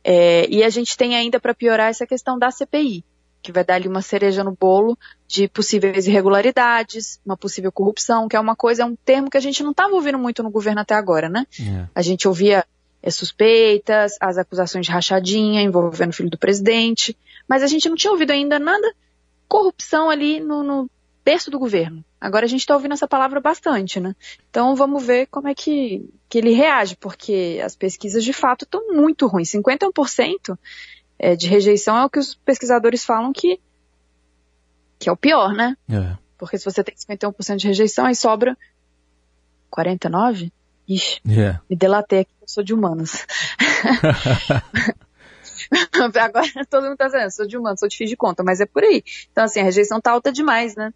É, 0.04 0.48
e 0.50 0.64
a 0.64 0.70
gente 0.70 0.96
tem 0.96 1.16
ainda 1.16 1.40
para 1.40 1.54
piorar 1.54 1.90
essa 1.90 2.08
questão 2.08 2.40
da 2.40 2.50
CPI, 2.50 3.04
que 3.42 3.52
vai 3.52 3.64
dar 3.64 3.76
ali 3.76 3.88
uma 3.88 4.02
cereja 4.02 4.44
no 4.44 4.56
bolo 4.56 4.98
de 5.28 5.48
possíveis 5.48 6.08
irregularidades, 6.08 7.20
uma 7.26 7.36
possível 7.36 7.72
corrupção, 7.72 8.28
que 8.28 8.36
é 8.36 8.40
uma 8.40 8.56
coisa, 8.56 8.84
é 8.84 8.86
um 8.86 8.96
termo 8.96 9.30
que 9.30 9.38
a 9.38 9.42
gente 9.42 9.64
não 9.64 9.72
estava 9.72 9.94
ouvindo 9.94 10.18
muito 10.18 10.42
no 10.42 10.50
governo 10.50 10.82
até 10.82 10.96
agora, 10.96 11.28
né? 11.28 11.46
É. 11.60 11.88
A 11.94 12.02
gente 12.02 12.28
ouvia 12.28 12.66
é, 13.02 13.12
suspeitas, 13.12 14.16
as 14.20 14.38
acusações 14.38 14.86
de 14.86 14.92
rachadinha 14.92 15.62
envolvendo 15.62 16.12
o 16.12 16.14
filho 16.14 16.30
do 16.30 16.38
presidente, 16.38 17.18
mas 17.48 17.64
a 17.64 17.68
gente 17.68 17.90
não 17.90 17.96
tinha 17.96 18.12
ouvido 18.12 18.32
ainda 18.32 18.58
nada 18.60 18.94
corrupção 19.48 20.10
ali 20.10 20.40
no, 20.40 20.64
no 20.64 20.90
berço 21.24 21.50
do 21.50 21.60
governo. 21.60 22.04
Agora 22.20 22.46
a 22.46 22.50
gente 22.50 22.62
está 22.62 22.74
ouvindo 22.74 22.94
essa 22.94 23.08
palavra 23.08 23.40
bastante, 23.40 24.00
né? 24.00 24.16
Então 24.50 24.76
vamos 24.76 25.06
ver 25.06 25.28
como 25.28 25.48
é 25.48 25.56
que, 25.56 26.10
que 26.30 26.38
ele 26.38 26.52
reage, 26.52 26.96
porque 26.98 27.62
as 27.64 27.76
pesquisas 27.76 28.24
de 28.24 28.34
fato 28.34 28.64
estão 28.64 28.88
muito 28.94 29.28
ruins. 29.28 29.52
51% 29.52 30.58
é, 31.18 31.36
de 31.36 31.48
rejeição 31.48 31.98
é 31.98 32.06
o 32.06 32.10
que 32.10 32.20
os 32.20 32.36
pesquisadores 32.36 33.06
falam 33.06 33.32
que, 33.32 33.60
que 35.00 35.10
é 35.10 35.12
o 35.12 35.18
pior, 35.18 35.54
né? 35.54 35.78
É. 35.90 36.18
Porque 36.38 36.58
se 36.58 36.66
você 36.66 36.84
tem 36.84 36.96
51% 36.96 37.56
de 37.56 37.68
rejeição, 37.68 38.06
aí 38.06 38.16
sobra 38.16 38.58
49%? 39.76 40.52
Ixi, 40.90 41.20
yeah. 41.28 41.62
me 41.70 41.76
delatei 41.76 42.22
aqui, 42.22 42.32
eu 42.42 42.48
sou 42.48 42.64
de 42.64 42.74
humanas. 42.74 43.28
Agora 46.22 46.48
todo 46.70 46.86
mundo 46.86 46.98
tá 46.98 47.06
dizendo, 47.06 47.32
sou 47.32 47.48
de 47.48 47.58
humanas, 47.58 47.80
sou 47.80 47.90
difícil 47.90 48.14
de 48.14 48.18
conta, 48.18 48.44
mas 48.44 48.60
é 48.62 48.66
por 48.66 48.84
aí. 48.84 49.04
Então, 49.32 49.44
assim, 49.44 49.60
a 49.60 49.64
rejeição 49.64 50.00
tá 50.00 50.12
alta 50.12 50.32
demais, 50.32 50.76
né? 50.76 50.94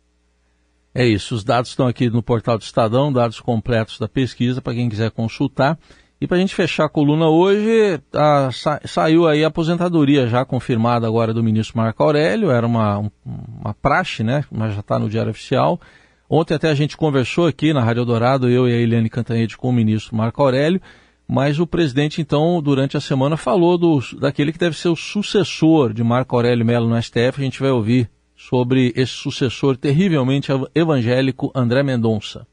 É 0.94 1.06
isso, 1.06 1.36
os 1.36 1.44
dados 1.44 1.70
estão 1.70 1.88
aqui 1.88 2.10
no 2.10 2.22
portal 2.22 2.58
do 2.58 2.64
Estadão, 2.64 3.14
dados 3.14 3.40
completos 3.40 3.98
da 3.98 4.10
pesquisa 4.10 4.62
para 4.62 4.74
quem 4.74 4.90
quiser 4.90 5.10
consultar. 5.12 5.80
E 6.20 6.28
para 6.28 6.38
a 6.38 6.40
gente 6.40 6.54
fechar 6.54 6.86
a 6.86 6.90
coluna 6.90 7.28
hoje, 7.30 8.00
a, 8.14 8.52
sa, 8.52 8.80
saiu 8.86 9.28
aí 9.28 9.44
a 9.44 9.48
aposentadoria 9.48 10.28
já 10.28 10.46
confirmada 10.46 11.08
agora 11.08 11.34
do 11.34 11.42
ministro 11.42 11.78
Marco 11.78 12.04
Aurélio, 12.04 12.52
era 12.52 12.68
uma, 12.68 13.00
um, 13.00 13.10
uma 13.26 13.74
praxe, 13.74 14.22
né? 14.22 14.44
Mas 14.52 14.76
já 14.76 14.82
está 14.82 15.00
no 15.00 15.10
Diário 15.10 15.32
Oficial. 15.32 15.80
Ontem 16.30 16.54
até 16.54 16.70
a 16.70 16.76
gente 16.76 16.96
conversou 16.96 17.48
aqui 17.48 17.74
na 17.74 17.84
Rádio 17.84 18.06
Dourado, 18.06 18.48
eu 18.48 18.70
e 18.70 18.74
a 18.74 18.78
Eliane 18.78 19.10
Cantanhede 19.10 19.58
com 19.58 19.70
o 19.70 19.74
ministro 19.74 20.16
Marco 20.16 20.44
Aurélio, 20.44 20.80
mas 21.28 21.60
o 21.60 21.66
presidente 21.66 22.22
então, 22.22 22.62
durante 22.62 22.96
a 22.96 23.02
semana, 23.02 23.36
falou 23.36 23.78
do, 23.78 24.00
daquele 24.20 24.52
que 24.52 24.60
deve 24.60 24.78
ser 24.78 24.90
o 24.90 24.96
sucessor 24.96 25.92
de 25.92 26.04
Marco 26.04 26.36
Aurélio 26.36 26.66
Melo 26.66 26.88
no 26.88 27.02
STF, 27.02 27.40
a 27.40 27.44
gente 27.44 27.60
vai 27.60 27.72
ouvir 27.72 28.10
sobre 28.50 28.92
esse 28.96 29.14
sucessor 29.14 29.78
terrivelmente 29.78 30.52
evangélico 30.74 31.52
André 31.54 31.84
Mendonça. 31.84 32.48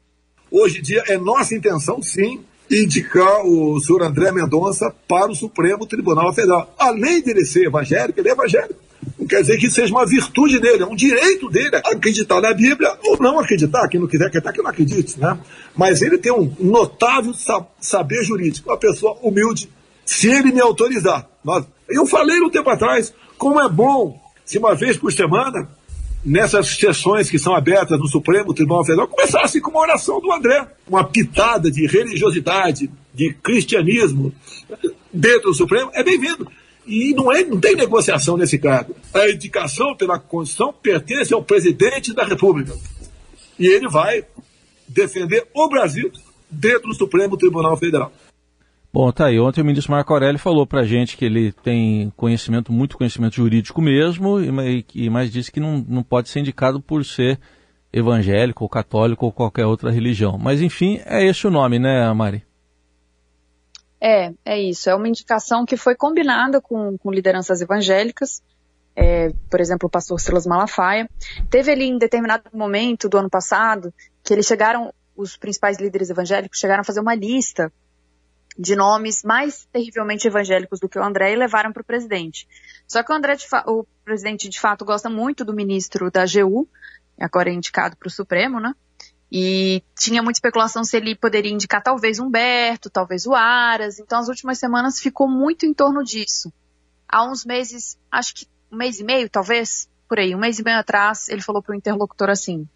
Hoje 0.51 0.79
em 0.79 0.81
dia 0.81 1.03
é 1.07 1.17
nossa 1.17 1.55
intenção, 1.55 2.01
sim, 2.01 2.41
indicar 2.69 3.45
o 3.45 3.79
senhor 3.79 4.03
André 4.03 4.31
Mendonça 4.31 4.93
para 5.07 5.31
o 5.31 5.35
Supremo 5.35 5.85
Tribunal 5.87 6.31
Federal. 6.33 6.73
Além 6.77 7.21
de 7.21 7.31
ele 7.31 7.45
ser 7.45 7.65
evangélico, 7.65 8.19
ele 8.19 8.29
é 8.29 8.31
evangélico. 8.31 8.79
Não 9.17 9.25
quer 9.25 9.41
dizer 9.41 9.57
que 9.57 9.69
seja 9.69 9.93
uma 9.93 10.05
virtude 10.05 10.59
dele, 10.59 10.83
é 10.83 10.85
um 10.85 10.95
direito 10.95 11.49
dele 11.49 11.75
acreditar 11.75 12.41
na 12.41 12.53
Bíblia 12.53 12.95
ou 13.03 13.17
não 13.19 13.39
acreditar. 13.39 13.87
Quem 13.87 13.99
não 13.99 14.07
quiser 14.07 14.27
acreditar, 14.27 14.53
que 14.53 14.61
não 14.61 14.69
acredite, 14.69 15.19
né? 15.19 15.37
Mas 15.75 16.01
ele 16.01 16.17
tem 16.17 16.31
um 16.31 16.53
notável 16.59 17.33
saber 17.79 18.23
jurídico, 18.23 18.69
uma 18.69 18.77
pessoa 18.77 19.17
humilde, 19.21 19.69
se 20.05 20.29
ele 20.29 20.51
me 20.51 20.61
autorizar. 20.61 21.27
Eu 21.89 22.05
falei 22.05 22.39
no 22.39 22.51
tempo 22.51 22.69
atrás 22.69 23.13
como 23.37 23.59
é 23.59 23.67
bom 23.69 24.19
se 24.45 24.57
uma 24.57 24.75
vez 24.75 24.97
por 24.97 25.11
semana 25.13 25.69
nessas 26.23 26.67
sessões 26.75 27.29
que 27.29 27.39
são 27.39 27.55
abertas 27.55 27.97
no 27.99 28.07
Supremo 28.07 28.53
Tribunal 28.53 28.85
Federal, 28.85 29.07
começasse 29.07 29.61
com 29.61 29.71
uma 29.71 29.81
oração 29.81 30.19
do 30.19 30.31
André, 30.31 30.67
uma 30.87 31.03
pitada 31.03 31.71
de 31.71 31.87
religiosidade, 31.87 32.89
de 33.13 33.33
cristianismo 33.33 34.33
dentro 35.11 35.49
do 35.49 35.53
Supremo, 35.53 35.91
é 35.93 36.03
bem-vindo. 36.03 36.49
E 36.85 37.13
não, 37.13 37.31
é, 37.31 37.43
não 37.43 37.59
tem 37.59 37.75
negociação 37.75 38.35
nesse 38.35 38.57
cargo. 38.57 38.95
A 39.13 39.29
indicação 39.29 39.95
pela 39.95 40.17
Constituição 40.17 40.73
pertence 40.73 41.33
ao 41.33 41.43
presidente 41.43 42.13
da 42.13 42.25
República. 42.25 42.75
E 43.59 43.67
ele 43.67 43.87
vai 43.87 44.25
defender 44.87 45.45
o 45.53 45.69
Brasil 45.69 46.11
dentro 46.49 46.87
do 46.87 46.95
Supremo 46.95 47.37
Tribunal 47.37 47.77
Federal. 47.77 48.11
Bom, 48.91 49.11
tá 49.11 49.27
aí. 49.27 49.39
Ontem 49.39 49.61
o 49.61 49.65
ministro 49.65 49.91
Marco 49.91 50.11
Aurélio 50.11 50.39
falou 50.39 50.65
pra 50.65 50.83
gente 50.83 51.15
que 51.15 51.23
ele 51.23 51.51
tem 51.51 52.11
conhecimento, 52.17 52.71
muito 52.73 52.97
conhecimento 52.97 53.35
jurídico 53.35 53.81
mesmo, 53.81 54.39
e, 54.41 54.85
e 54.95 55.09
mas 55.09 55.31
disse 55.31 55.51
que 55.51 55.59
não, 55.59 55.85
não 55.87 56.01
pode 56.01 56.29
ser 56.29 56.39
indicado 56.39 56.81
por 56.81 57.05
ser 57.05 57.39
evangélico 57.93 58.63
ou 58.63 58.69
católico 58.69 59.25
ou 59.25 59.31
qualquer 59.31 59.65
outra 59.65 59.91
religião. 59.91 60.39
Mas 60.39 60.59
enfim, 60.61 60.99
é 61.05 61.23
esse 61.23 61.45
o 61.45 61.51
nome, 61.51 61.77
né, 61.77 62.11
Mari? 62.13 62.43
É, 64.01 64.31
é 64.43 64.59
isso. 64.59 64.89
É 64.89 64.95
uma 64.95 65.07
indicação 65.07 65.65
que 65.65 65.77
foi 65.77 65.95
combinada 65.95 66.59
com, 66.59 66.97
com 66.97 67.11
lideranças 67.11 67.61
evangélicas. 67.61 68.41
É, 68.95 69.31
por 69.49 69.59
exemplo, 69.59 69.87
o 69.87 69.89
pastor 69.89 70.19
Silas 70.19 70.47
Malafaia. 70.47 71.07
Teve 71.49 71.71
ali 71.71 71.85
em 71.85 71.97
determinado 71.97 72.43
momento 72.53 73.07
do 73.07 73.17
ano 73.17 73.29
passado 73.29 73.93
que 74.23 74.33
eles 74.33 74.47
chegaram, 74.47 74.91
os 75.15 75.37
principais 75.37 75.79
líderes 75.79 76.09
evangélicos 76.09 76.59
chegaram 76.59 76.81
a 76.81 76.83
fazer 76.83 77.01
uma 77.01 77.13
lista 77.13 77.71
de 78.59 78.75
nomes 78.75 79.23
mais 79.23 79.65
terrivelmente 79.71 80.27
evangélicos 80.27 80.81
do 80.81 80.89
que 80.89 80.99
o 80.99 81.03
André 81.03 81.31
e 81.31 81.35
levaram 81.37 81.71
para 81.71 81.81
o 81.81 81.85
presidente. 81.85 82.45
Só 82.85 83.01
que 83.01 83.09
o 83.09 83.15
André, 83.15 83.37
o 83.65 83.85
presidente 84.03 84.49
de 84.49 84.59
fato 84.59 84.83
gosta 84.83 85.09
muito 85.09 85.45
do 85.45 85.53
ministro 85.53 86.11
da 86.11 86.23
AGU, 86.23 86.67
agora 87.17 87.49
é 87.49 87.53
indicado 87.53 87.95
para 87.95 88.07
o 88.07 88.11
Supremo, 88.11 88.59
né? 88.59 88.75
E 89.31 89.81
tinha 89.97 90.21
muita 90.21 90.39
especulação 90.39 90.83
se 90.83 90.97
ele 90.97 91.15
poderia 91.15 91.53
indicar 91.53 91.81
talvez 91.81 92.19
Humberto, 92.19 92.89
talvez 92.89 93.25
o 93.25 93.33
Aras. 93.33 93.97
Então 93.97 94.19
as 94.19 94.27
últimas 94.27 94.59
semanas 94.59 94.99
ficou 94.99 95.29
muito 95.29 95.65
em 95.65 95.73
torno 95.73 96.03
disso. 96.03 96.51
Há 97.07 97.23
uns 97.23 97.45
meses, 97.45 97.97
acho 98.11 98.35
que 98.35 98.47
um 98.69 98.75
mês 98.75 98.99
e 98.99 99.05
meio, 99.05 99.29
talvez, 99.29 99.89
por 100.07 100.19
aí, 100.19 100.35
um 100.35 100.39
mês 100.39 100.59
e 100.59 100.63
meio 100.63 100.79
atrás, 100.79 101.29
ele 101.29 101.41
falou 101.41 101.63
para 101.63 101.71
o 101.71 101.75
interlocutor 101.75 102.29
assim: 102.29 102.67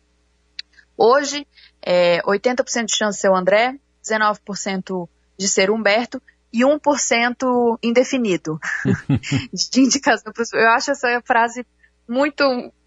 hoje, 0.95 1.45
é, 1.81 2.21
80% 2.21 2.85
de 2.85 2.95
chance 2.95 3.19
ser 3.19 3.29
o 3.29 3.35
André, 3.35 3.77
19% 4.01 5.09
de 5.37 5.47
ser 5.47 5.69
Humberto 5.69 6.21
e 6.51 6.61
1% 6.61 7.79
indefinido 7.81 8.59
de 9.71 9.81
indicação. 9.81 10.31
Eu 10.53 10.69
acho 10.69 10.91
essa 10.91 11.21
frase 11.25 11.65
muito 12.07 12.43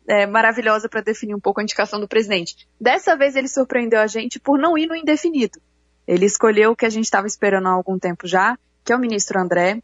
é, 0.06 0.26
maravilhosa 0.26 0.88
para 0.88 1.00
definir 1.00 1.35
um 1.35 1.40
pouco 1.40 1.61
a 1.61 1.62
indicação 1.62 1.98
do 1.98 2.06
presidente. 2.06 2.68
Dessa 2.80 3.16
vez 3.16 3.35
ele 3.35 3.48
surpreendeu 3.48 4.00
a 4.00 4.06
gente 4.06 4.38
por 4.38 4.59
não 4.59 4.78
ir 4.78 4.87
no 4.87 4.94
indefinido. 4.94 5.61
Ele 6.06 6.24
escolheu 6.24 6.70
o 6.70 6.76
que 6.76 6.87
a 6.87 6.90
gente 6.90 7.04
estava 7.04 7.26
esperando 7.26 7.66
há 7.66 7.72
algum 7.72 7.98
tempo 7.98 8.26
já, 8.26 8.56
que 8.85 8.92
é 8.92 8.96
o 8.96 9.00
ministro 9.00 9.40
André, 9.40 9.82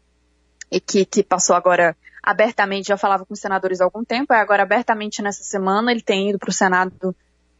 e 0.71 0.79
que, 0.79 1.05
que 1.05 1.21
passou 1.21 1.55
agora 1.55 1.95
abertamente, 2.23 2.87
já 2.87 2.97
falava 2.97 3.25
com 3.25 3.33
os 3.33 3.39
senadores 3.39 3.81
há 3.81 3.83
algum 3.83 4.03
tempo, 4.03 4.33
é 4.33 4.39
agora 4.39 4.63
abertamente 4.63 5.21
nessa 5.21 5.43
semana, 5.43 5.91
ele 5.91 6.01
tem 6.01 6.29
ido 6.29 6.39
para 6.39 6.49
o 6.49 6.53
Senado 6.53 7.13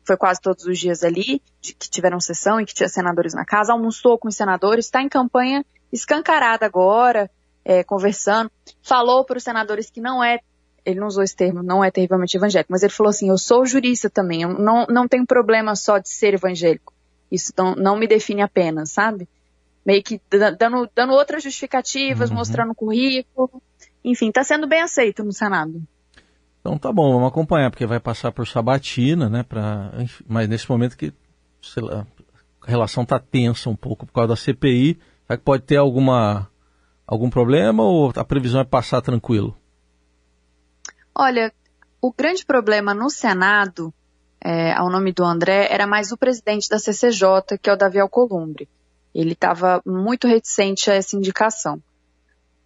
foi 0.06 0.18
quase 0.18 0.42
todos 0.42 0.66
os 0.66 0.78
dias 0.78 1.04
ali, 1.04 1.42
de, 1.62 1.74
que 1.74 1.90
tiveram 1.90 2.20
sessão 2.20 2.60
e 2.60 2.66
que 2.66 2.74
tinha 2.74 2.90
senadores 2.90 3.34
na 3.34 3.46
casa, 3.46 3.74
almoçou 3.74 4.18
com 4.18 4.28
os 4.28 4.36
senadores, 4.36 4.86
está 4.86 5.02
em 5.02 5.10
campanha 5.10 5.66
escancarada 5.92 6.66
agora, 6.66 7.30
é, 7.64 7.84
conversando, 7.84 8.52
falou 8.82 9.24
para 9.24 9.38
os 9.38 9.44
senadores 9.44 9.90
que 9.90 10.02
não 10.02 10.24
é, 10.24 10.40
ele 10.86 11.00
não 11.00 11.08
usou 11.08 11.24
esse 11.24 11.36
termo, 11.36 11.64
não 11.64 11.84
é 11.84 11.90
terrivelmente 11.90 12.36
evangélico, 12.36 12.72
mas 12.72 12.84
ele 12.84 12.92
falou 12.92 13.10
assim, 13.10 13.30
eu 13.30 13.38
sou 13.38 13.66
jurista 13.66 14.10
também, 14.10 14.42
eu 14.42 14.50
não, 14.50 14.86
não 14.90 15.08
tenho 15.08 15.26
problema 15.26 15.76
só 15.76 15.98
de 15.98 16.10
ser 16.10 16.34
evangélico, 16.34 16.94
isso 17.32 17.54
não, 17.58 17.76
não 17.76 17.96
me 17.96 18.08
define 18.08 18.42
apenas, 18.42 18.92
sabe? 18.92 19.28
Meio 19.86 20.04
que 20.04 20.20
dando, 20.58 20.90
dando 20.96 21.14
outras 21.14 21.44
justificativas, 21.44 22.30
uhum. 22.30 22.38
mostrando 22.38 22.76
currículo, 22.76 23.62
enfim, 24.04 24.30
está 24.30 24.44
sendo 24.44 24.68
bem 24.68 24.82
aceito 24.82 25.24
no 25.24 25.32
Senado. 25.32 25.82
Então 26.64 26.78
tá 26.78 26.94
bom, 26.94 27.12
vamos 27.12 27.28
acompanhar, 27.28 27.70
porque 27.70 27.86
vai 27.86 28.00
passar 28.00 28.32
por 28.32 28.48
sabatina, 28.48 29.30
né? 29.30 29.44
Pra, 29.44 29.92
mas 30.26 30.48
nesse 30.48 30.70
momento 30.70 30.96
que 30.96 31.14
lá, 31.76 32.08
a 32.62 32.72
relação 32.72 33.04
tá 33.04 33.20
tensa 33.20 33.70
um 33.70 33.76
pouco 33.76 34.06
por 34.06 34.14
causa 34.14 34.30
da 34.30 34.36
CPI, 34.38 34.98
será 35.28 35.38
que 35.38 35.44
pode 35.44 35.64
ter 35.64 35.76
alguma, 35.76 36.50
algum 37.06 37.30
problema 37.30 37.84
ou 37.84 38.14
a 38.16 38.24
previsão 38.24 38.62
é 38.62 38.64
passar 38.64 39.02
tranquilo? 39.02 39.58
Olha, 41.14 41.52
o 42.02 42.14
grande 42.14 42.46
problema 42.46 42.94
no 42.94 43.10
Senado, 43.10 43.94
é, 44.40 44.72
ao 44.72 44.90
nome 44.90 45.12
do 45.12 45.26
André, 45.26 45.68
era 45.70 45.86
mais 45.86 46.14
o 46.14 46.18
presidente 46.18 46.70
da 46.70 46.80
CCJ, 46.80 47.58
que 47.62 47.70
é 47.70 47.74
o 47.74 47.78
Davi 47.78 48.00
Alcolumbre. 48.00 48.70
Ele 49.14 49.34
estava 49.34 49.82
muito 49.86 50.30
reticente 50.30 50.90
a 50.90 50.94
essa 50.94 51.18
indicação. 51.18 51.84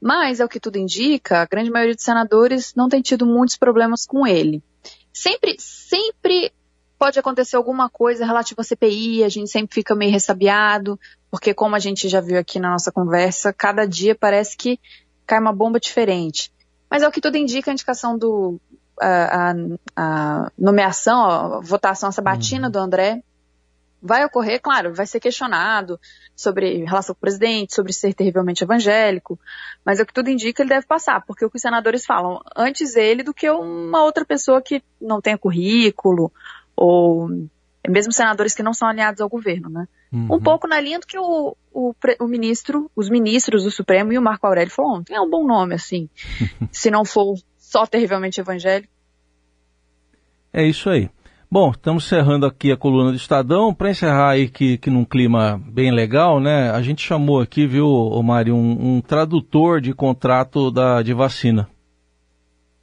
Mas, 0.02 0.40
é 0.40 0.46
o 0.46 0.50
que 0.50 0.60
tudo 0.60 0.78
indica, 0.78 1.42
a 1.42 1.46
grande 1.46 1.72
maioria 1.72 1.96
dos 1.96 2.04
senadores 2.04 2.74
não 2.76 2.88
tem 2.88 3.02
tido 3.02 3.26
muitos 3.26 3.58
problemas 3.58 4.06
com 4.06 4.28
ele. 4.28 4.64
Sempre, 5.12 5.56
sempre 5.60 6.52
pode 6.98 7.20
acontecer 7.20 7.56
alguma 7.56 7.90
coisa 7.90 8.26
relativa 8.26 8.62
à 8.62 8.64
CPI, 8.64 9.24
a 9.24 9.30
gente 9.30 9.50
sempre 9.50 9.74
fica 9.74 9.96
meio 9.96 10.12
ressabiado, 10.12 11.00
porque 11.30 11.54
como 11.54 11.76
a 11.76 11.80
gente 11.80 12.08
já 12.08 12.22
viu 12.22 12.40
aqui 12.40 12.60
na 12.60 12.72
nossa 12.72 12.92
conversa, 12.92 13.54
cada 13.54 13.86
dia 13.86 14.16
parece 14.16 14.56
que 14.56 14.80
cai 15.26 15.40
uma 15.40 15.54
bomba 15.54 15.80
diferente. 15.80 16.52
Mas 16.90 17.04
é 17.04 17.08
o 17.08 17.12
que 17.12 17.22
tudo 17.22 17.38
indica, 17.38 17.70
a 17.70 17.74
indicação 17.74 18.18
do. 18.18 18.60
a, 19.00 19.52
a, 19.52 19.56
a 19.96 20.52
nomeação, 20.58 21.22
a 21.24 21.60
votação, 21.60 22.10
a 22.10 22.12
sabatina 22.12 22.68
uhum. 22.68 22.72
do 22.72 22.80
André 22.80 23.22
vai 24.02 24.24
ocorrer, 24.24 24.62
claro, 24.62 24.94
vai 24.94 25.06
ser 25.06 25.20
questionado 25.20 26.00
sobre 26.36 26.84
relação 26.86 27.16
com 27.16 27.20
o 27.20 27.22
presidente, 27.22 27.74
sobre 27.74 27.92
ser 27.94 28.14
terrivelmente 28.14 28.64
evangélico, 28.64 29.40
mas 29.86 30.00
é 30.00 30.04
o 30.04 30.06
que 30.06 30.14
tudo 30.14 30.30
indica, 30.30 30.62
ele 30.62 30.70
deve 30.70 30.86
passar, 30.86 31.24
porque 31.26 31.44
o 31.44 31.50
que 31.50 31.58
os 31.58 31.62
senadores 31.62 32.06
falam, 32.06 32.42
antes 32.56 32.96
ele 32.96 33.24
do 33.24 33.34
que 33.34 33.50
uma 33.50 34.04
outra 34.04 34.24
pessoa 34.24 34.62
que 34.62 34.84
não 35.02 35.20
tenha 35.20 35.38
currículo, 35.38 36.32
ou 36.76 37.30
mesmo 37.88 38.12
senadores 38.12 38.54
que 38.54 38.64
não 38.64 38.74
são 38.74 38.88
alinhados 38.88 39.22
ao 39.22 39.30
governo, 39.30 39.70
né? 39.70 39.88
Uhum. 40.12 40.36
Um 40.36 40.40
pouco 40.40 40.68
na 40.68 40.80
linha 40.80 41.00
do 41.00 41.08
que 41.08 41.18
o, 41.18 41.56
o, 41.74 41.94
o, 42.20 42.28
ministro, 42.28 42.90
os 42.96 43.10
ministros 43.10 43.64
do 43.64 43.72
Supremo 43.72 44.12
e 44.14 44.18
o 44.18 44.22
Marco 44.22 44.46
Aurélio 44.46 44.72
falou 44.72 44.98
ontem. 44.98 45.16
É 45.16 45.22
um 45.22 45.30
bom 45.30 45.46
nome, 45.46 45.76
assim, 45.76 46.10
se 46.72 46.92
não 46.92 47.04
for 47.04 47.36
só 47.58 47.86
terrivelmente 47.86 48.40
evangélico. 48.40 48.94
É 50.54 50.64
isso 50.64 50.90
aí. 50.90 51.10
Bom, 51.50 51.72
estamos 51.72 52.06
encerrando 52.06 52.46
aqui 52.46 52.74
a 52.74 52.78
coluna 52.78 53.12
do 53.12 53.16
Estadão. 53.16 53.74
Para 53.74 53.90
encerrar 53.90 54.32
aí 54.32 54.50
que, 54.50 54.78
que 54.78 54.90
num 54.90 55.06
clima 55.06 55.62
bem 55.66 55.92
legal, 55.92 56.42
né? 56.42 56.70
A 56.72 56.82
gente 56.82 57.02
chamou 57.02 57.40
aqui, 57.40 57.66
viu, 57.66 57.88
Mari, 58.22 58.52
um, 58.52 58.96
um 58.96 59.02
tradutor 59.02 59.80
de 59.80 59.94
contrato 59.94 60.70
da, 60.70 61.02
de 61.02 61.14
vacina. 61.14 61.70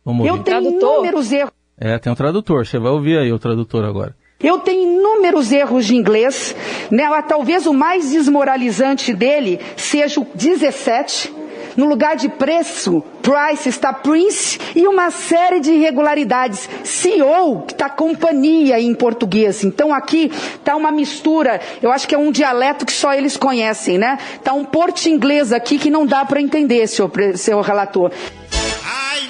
Vamos 0.03 0.27
Eu 0.27 0.39
tenho 0.43 0.63
inúmeros 0.63 1.31
erros. 1.31 1.53
É, 1.77 1.99
tem 1.99 2.11
um 2.11 2.17
tradutor. 2.17 2.67
Você 2.67 2.79
vai 2.79 2.91
ouvir 2.91 3.19
aí 3.19 3.31
o 3.31 3.39
tradutor 3.39 3.85
agora. 3.85 4.17
Eu 4.41 4.59
tenho 4.59 4.99
inúmeros 4.99 5.53
erros 5.53 5.85
de 5.85 5.95
inglês. 5.95 6.57
Né? 6.91 7.05
Talvez 7.29 7.67
o 7.67 7.73
mais 7.75 8.13
desmoralizante 8.13 9.13
dele 9.13 9.61
seja 9.77 10.21
o 10.21 10.27
17 10.35 11.34
no 11.77 11.87
lugar 11.87 12.17
de 12.17 12.29
preço, 12.29 13.03
price 13.23 13.69
está 13.69 13.93
prince 13.93 14.59
e 14.75 14.87
uma 14.87 15.11
série 15.11 15.61
de 15.61 15.73
irregularidades. 15.73 16.69
CEO, 16.83 17.63
que 17.63 17.73
está 17.73 17.89
companhia 17.89 18.81
em 18.81 18.95
português. 18.95 19.65
Então 19.65 19.93
aqui 19.93 20.31
está 20.57 20.77
uma 20.77 20.91
mistura, 20.91 21.61
eu 21.83 21.91
acho 21.91 22.07
que 22.07 22.15
é 22.15 22.19
um 22.19 22.31
dialeto 22.31 22.87
que 22.87 22.93
só 22.93 23.13
eles 23.15 23.37
conhecem, 23.37 23.99
né? 23.99 24.19
Está 24.37 24.53
um 24.53 24.65
porto 24.65 25.07
inglês 25.07 25.53
aqui 25.53 25.79
que 25.79 25.91
não 25.91 26.07
dá 26.07 26.25
para 26.25 26.41
entender, 26.41 26.87
seu, 26.87 27.11
seu 27.37 27.61
relator. 27.61 28.11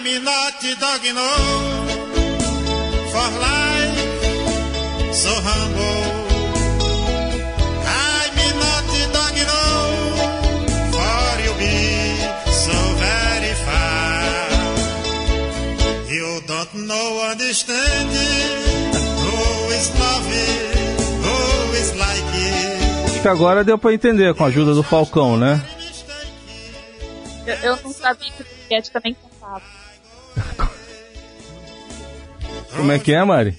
I'm 0.06 0.20
not 0.22 0.60
dog, 0.78 1.12
no, 1.12 1.28
for 3.10 3.30
life, 3.40 5.14
so 5.14 5.30
humble. 5.30 6.03
No 16.72 17.30
understanding. 17.30 18.94
Who 21.22 21.74
is 21.74 21.94
like 21.96 22.24
Acho 23.06 23.22
que 23.22 23.28
agora 23.28 23.64
deu 23.64 23.78
para 23.78 23.92
entender 23.92 24.34
com 24.34 24.44
a 24.44 24.46
ajuda 24.48 24.74
do 24.74 24.82
Falcão, 24.82 25.36
né? 25.36 25.60
Eu, 27.46 27.54
eu 27.56 27.78
não 27.82 27.92
sabia 27.92 28.30
que 28.30 28.42
o 28.42 28.46
Dominguete 28.46 28.90
também 28.90 29.14
cantava. 29.14 29.62
Como 32.76 32.92
é 32.92 32.98
que 32.98 33.12
é, 33.12 33.22
Mari? 33.22 33.58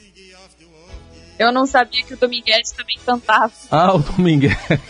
Eu 1.38 1.52
não 1.52 1.66
sabia 1.66 2.04
que 2.04 2.14
o 2.14 2.18
Dominguete 2.18 2.74
também 2.74 2.98
cantava. 3.06 3.52
Ah, 3.70 3.94
o 3.94 4.00
Dominguete. 4.00 4.56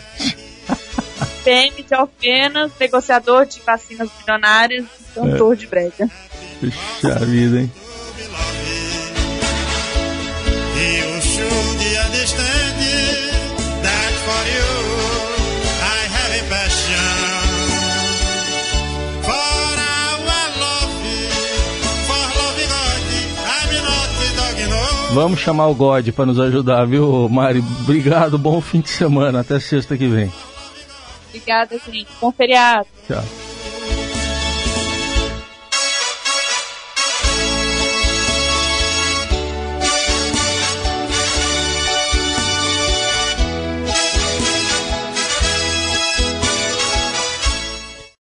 PM 1.44 1.82
de 1.82 1.94
Alfenas, 1.94 2.72
negociador 2.78 3.46
de 3.46 3.60
vacinas 3.60 4.10
milionárias, 4.18 4.84
cantor 5.14 5.52
é. 5.52 5.56
de 5.56 5.66
brega. 5.68 6.10
Puxa 6.60 7.24
vida, 7.24 7.60
hein? 7.60 7.72
Vamos 25.16 25.40
chamar 25.40 25.68
o 25.68 25.74
God 25.74 26.10
para 26.12 26.26
nos 26.26 26.38
ajudar, 26.38 26.84
viu, 26.86 27.26
Mari? 27.30 27.60
Obrigado, 27.80 28.36
bom 28.36 28.60
fim 28.60 28.82
de 28.82 28.90
semana. 28.90 29.40
Até 29.40 29.58
sexta 29.58 29.96
que 29.96 30.06
vem. 30.06 30.30
Obrigada, 31.30 31.78
gente. 31.86 32.08
Bom 32.20 32.30
feriado. 32.30 32.86
Tchau. 33.08 33.45